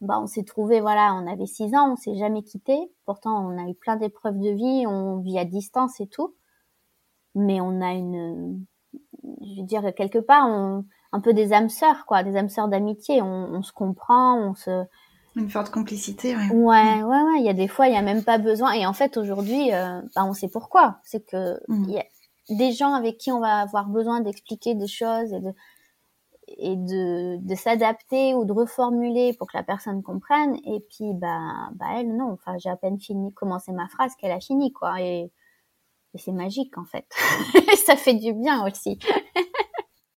[0.00, 2.76] bah, on s'est trouvé, voilà, on avait six ans, on s'est jamais quitté.
[3.04, 6.34] Pourtant, on a eu plein d'épreuves de vie, on vit à distance et tout.
[7.34, 8.64] Mais on a une,
[9.24, 12.68] je veux dire, quelque part, on, un peu des âmes sœurs, quoi, des âmes sœurs
[12.68, 13.22] d'amitié.
[13.22, 14.84] On, on, se comprend, on se,
[15.34, 16.48] une forte complicité, ouais.
[16.50, 17.38] Ouais, ouais, ouais.
[17.38, 18.72] Il y a des fois, il y a même pas besoin.
[18.72, 20.98] Et en fait, aujourd'hui, euh, bah, on sait pourquoi.
[21.04, 21.84] C'est que mm.
[21.88, 22.04] il y a
[22.50, 25.52] des gens avec qui on va avoir besoin d'expliquer des choses et de
[26.58, 30.56] et de, de s'adapter ou de reformuler pour que la personne comprenne.
[30.66, 32.32] Et puis, bah, bah elle, non.
[32.32, 35.00] Enfin, j'ai à peine fini, commencé ma phrase qu'elle a fini, quoi.
[35.00, 35.30] Et,
[36.14, 37.06] et c'est magique, en fait.
[37.86, 38.98] ça fait du bien aussi.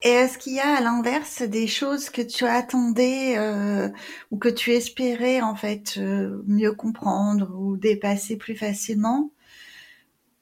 [0.04, 3.88] Et est-ce qu'il y a à l'inverse des choses que tu attendais euh,
[4.30, 9.30] ou que tu espérais en fait euh, mieux comprendre ou dépasser plus facilement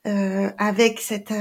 [0.08, 1.32] euh, avec cette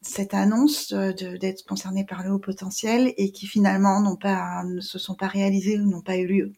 [0.00, 5.00] cette annonce d'être concerné par le haut potentiel et qui finalement n'ont pas ne se
[5.00, 6.52] sont pas réalisées ou n'ont pas eu lieu?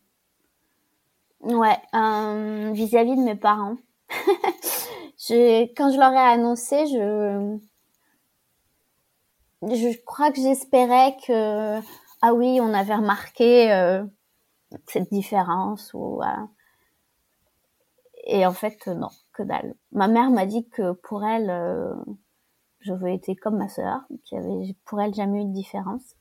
[1.40, 1.78] Ouais,
[2.74, 3.76] vis-à-vis -vis de mes parents.
[5.28, 7.58] quand je leur ai annoncé, je
[9.62, 11.80] je crois que j'espérais que
[12.22, 14.04] ah oui, on avait remarqué euh,
[14.86, 16.46] cette différence euh,
[18.24, 19.74] et en fait non, que dalle.
[19.92, 21.94] Ma mère m'a dit que pour elle, euh,
[23.06, 26.16] être comme ma sœur, qu'il avait pour elle jamais eu de différence.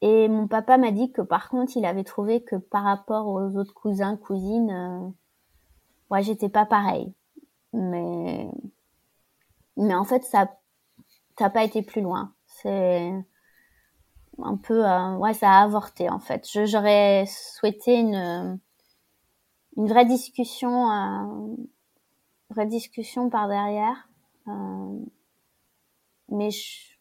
[0.00, 3.56] Et mon papa m'a dit que par contre, il avait trouvé que par rapport aux
[3.56, 5.12] autres cousins, cousines,
[6.10, 7.12] ouais, j'étais pas pareil.
[7.72, 8.50] Mais,
[9.76, 10.50] mais en fait, ça,
[11.38, 12.34] ça pas été plus loin.
[12.46, 13.12] C'est
[14.42, 16.48] un peu, euh, ouais, ça a avorté en fait.
[16.66, 18.58] J'aurais souhaité une,
[19.76, 21.56] une vraie discussion, euh,
[22.50, 24.08] vraie discussion par derrière.
[24.48, 24.98] Euh,
[26.30, 26.96] mais je,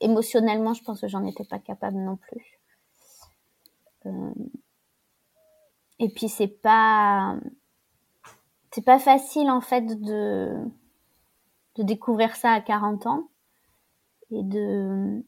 [0.00, 2.58] émotionnellement, je pense que j'en étais pas capable non plus.
[5.98, 7.36] Et puis c'est pas,
[8.78, 10.54] c'est pas facile en fait de
[11.74, 13.28] de découvrir ça à 40 ans
[14.30, 15.20] et de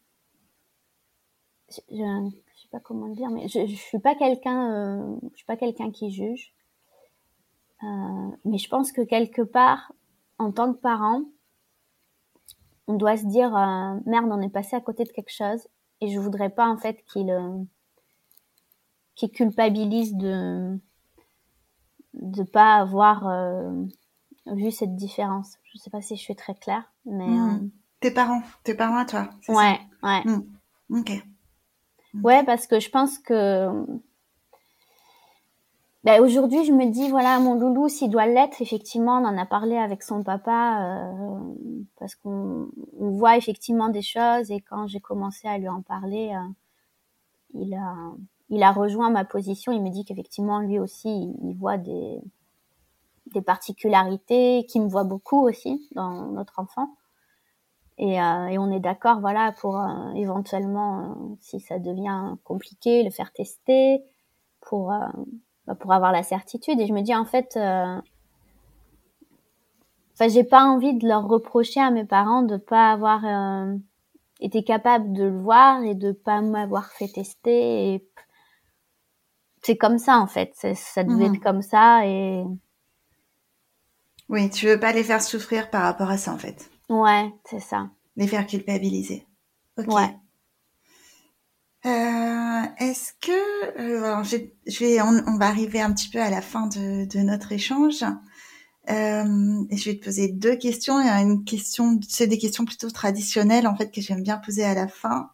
[1.69, 5.91] je, sais pas comment dire mais je, suis pas quelqu'un euh, je suis pas quelqu'un
[5.91, 6.55] qui juge.
[7.83, 9.93] Euh, mais je pense que quelque part
[10.39, 11.25] en tant que parent
[12.87, 15.67] on doit se dire euh, merde on est passé à côté de quelque chose
[16.01, 17.35] et je voudrais pas en fait qu'il
[19.17, 20.79] qu'il culpabilise de
[22.15, 23.71] de pas avoir euh,
[24.47, 25.57] vu cette différence.
[25.73, 27.71] Je sais pas si je suis très claire, mais Mmh.
[28.01, 29.29] Tes parents, tes parents à toi.
[29.51, 30.39] euh, ouais, ouais, ça
[30.91, 31.13] Ok.
[32.23, 33.69] ouais, parce que je pense que
[36.03, 39.45] ben, aujourd'hui, je me dis voilà, mon loulou, s'il doit l'être, effectivement, on en a
[39.45, 41.39] parlé avec son papa, euh,
[41.99, 46.33] parce qu'on on voit effectivement des choses, et quand j'ai commencé à lui en parler,
[46.35, 46.49] euh,
[47.53, 47.95] il a
[48.51, 49.73] il a rejoint ma position.
[49.73, 52.21] Il me dit qu'effectivement, lui aussi, il, voit des
[53.33, 56.97] des particularités, qui me voit beaucoup aussi dans notre enfant.
[57.99, 63.03] Et, euh, et on est d'accord, voilà, pour euh, éventuellement, euh, si ça devient compliqué,
[63.05, 64.03] le faire tester,
[64.61, 65.07] pour euh,
[65.67, 66.81] bah, pour avoir la certitude.
[66.81, 68.01] Et je me dis en fait, euh,
[70.15, 73.23] enfin, j'ai pas envie de leur reprocher à mes parents de pas avoir
[74.41, 78.03] été capable de le voir et de pas m'avoir fait tester.
[79.63, 81.27] C'est comme ça en fait, ça devait Mhm.
[81.27, 82.45] être comme ça et
[84.31, 86.71] Oui, tu veux pas les faire souffrir par rapport à ça en fait.
[86.91, 87.91] ouais, c'est ça.
[88.15, 89.27] Les faire culpabiliser.
[89.77, 89.95] Ok.
[89.95, 90.17] Ouais.
[91.87, 96.21] Euh, Est-ce que euh, alors, j'ai- je vais, on, on va arriver un petit peu
[96.21, 98.05] à la fin de, de notre échange.
[98.91, 101.01] Euh, et je vais te poser deux questions.
[101.01, 104.39] Il y a une question, c'est des questions plutôt traditionnelles en fait que j'aime bien
[104.39, 105.31] poser à la fin.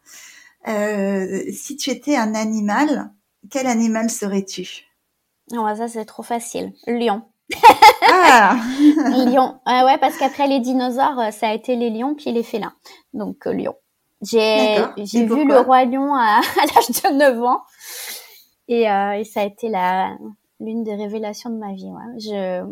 [0.67, 3.11] Euh, si tu étais un animal,
[3.49, 4.85] quel animal serais-tu?
[5.51, 6.73] Ouais, ça c'est trop facile.
[6.87, 7.23] Lion.
[8.09, 9.59] Ah, lion.
[9.65, 12.73] Ah ouais, parce qu'après les dinosaures, euh, ça a été les lions puis les félins.
[13.13, 13.75] Donc euh, lion.
[14.21, 14.77] J'ai
[15.25, 17.61] vu le roi lion à, à l'âge de 9 ans
[18.67, 20.17] et, euh, et ça a été la
[20.59, 21.85] l'une des révélations de ma vie.
[21.85, 22.19] Ouais.
[22.19, 22.65] Je,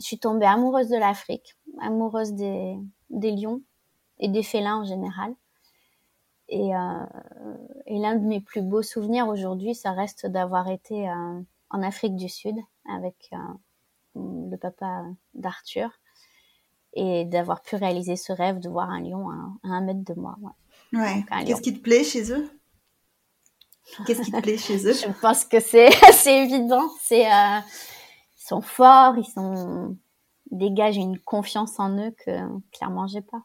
[0.00, 2.76] je suis tombée amoureuse de l'Afrique, amoureuse des
[3.10, 3.60] des lions
[4.18, 5.34] et des félins en général.
[6.48, 7.04] Et, euh,
[7.86, 11.40] et l'un de mes plus beaux souvenirs aujourd'hui, ça reste d'avoir été euh,
[11.70, 12.56] en Afrique du Sud
[12.88, 13.36] avec euh,
[14.50, 15.90] le papa d'Arthur
[16.92, 19.34] et d'avoir pu réaliser ce rêve de voir un lion à,
[19.64, 20.36] à un mètre de moi.
[20.92, 21.24] Ouais.
[21.44, 22.48] Qu'est-ce qui te plaît chez eux?
[24.06, 24.92] Qu'est-ce qui te plaît chez eux?
[24.92, 26.88] Je pense que c'est c'est évident.
[27.00, 27.58] C'est euh,
[28.38, 29.96] ils sont forts, ils sont
[30.50, 32.38] ils dégagent une confiance en eux que
[32.70, 33.42] clairement j'ai pas.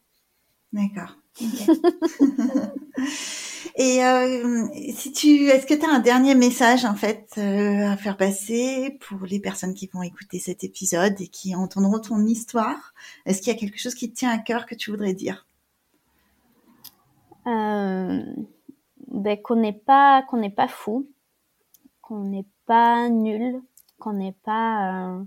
[0.71, 1.15] D'accord.
[3.75, 7.97] Et euh, si tu, est-ce que tu as un dernier message en fait euh, à
[7.97, 12.93] faire passer pour les personnes qui vont écouter cet épisode et qui entendront ton histoire?
[13.25, 15.47] Est-ce qu'il y a quelque chose qui te tient à cœur que tu voudrais dire?
[17.47, 18.21] Euh,
[19.07, 21.07] ben, qu'on n'est pas qu'on n'est pas fou,
[22.01, 23.61] qu'on n'est pas nul,
[23.97, 25.21] qu'on n'est pas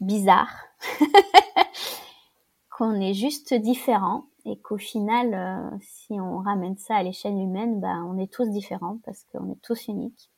[0.00, 0.52] bizarre,
[2.70, 7.80] qu'on est juste différent et qu'au final, euh, si on ramène ça à l'échelle humaine,
[7.80, 10.30] ben, on est tous différents parce qu'on est tous uniques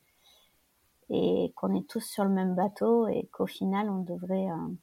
[1.09, 4.73] et qu'on est tous sur le même bateau et qu'au final, on devrait euh,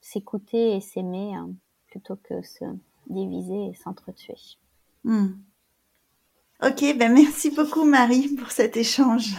[0.00, 1.46] s'écouter et s'aimer euh,
[1.88, 2.64] plutôt que se
[3.08, 4.36] diviser et s'entretuer.
[5.04, 5.28] Hmm.
[6.62, 9.34] Ok, ben merci beaucoup Marie pour cet échange.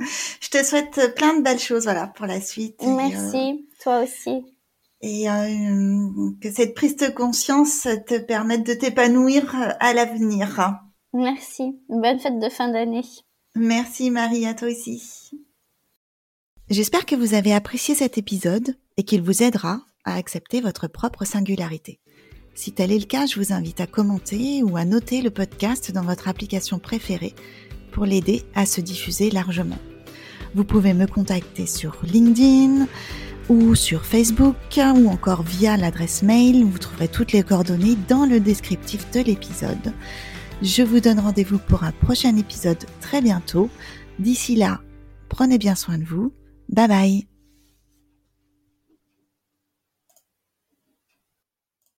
[0.40, 2.82] Je te souhaite plein de belles choses voilà pour la suite.
[2.82, 4.44] et, Merci, toi aussi.
[5.00, 6.08] Et euh,
[6.40, 10.80] que cette prise de conscience te permette de t'épanouir à l'avenir.
[11.12, 11.78] Merci.
[11.88, 13.04] Bonne fête de fin d'année.
[13.54, 15.30] Merci Marie, à toi aussi.
[16.68, 21.24] J'espère que vous avez apprécié cet épisode et qu'il vous aidera à accepter votre propre
[21.24, 22.00] singularité.
[22.54, 25.92] Si tel est le cas, je vous invite à commenter ou à noter le podcast
[25.92, 27.34] dans votre application préférée
[27.92, 29.78] pour l'aider à se diffuser largement.
[30.54, 32.86] Vous pouvez me contacter sur LinkedIn
[33.48, 36.64] ou sur Facebook ou encore via l'adresse mail.
[36.64, 39.92] Vous trouverez toutes les coordonnées dans le descriptif de l'épisode.
[40.62, 43.70] Je vous donne rendez-vous pour un prochain épisode très bientôt.
[44.18, 44.80] D'ici là,
[45.28, 46.32] prenez bien soin de vous.
[46.68, 47.35] Bye bye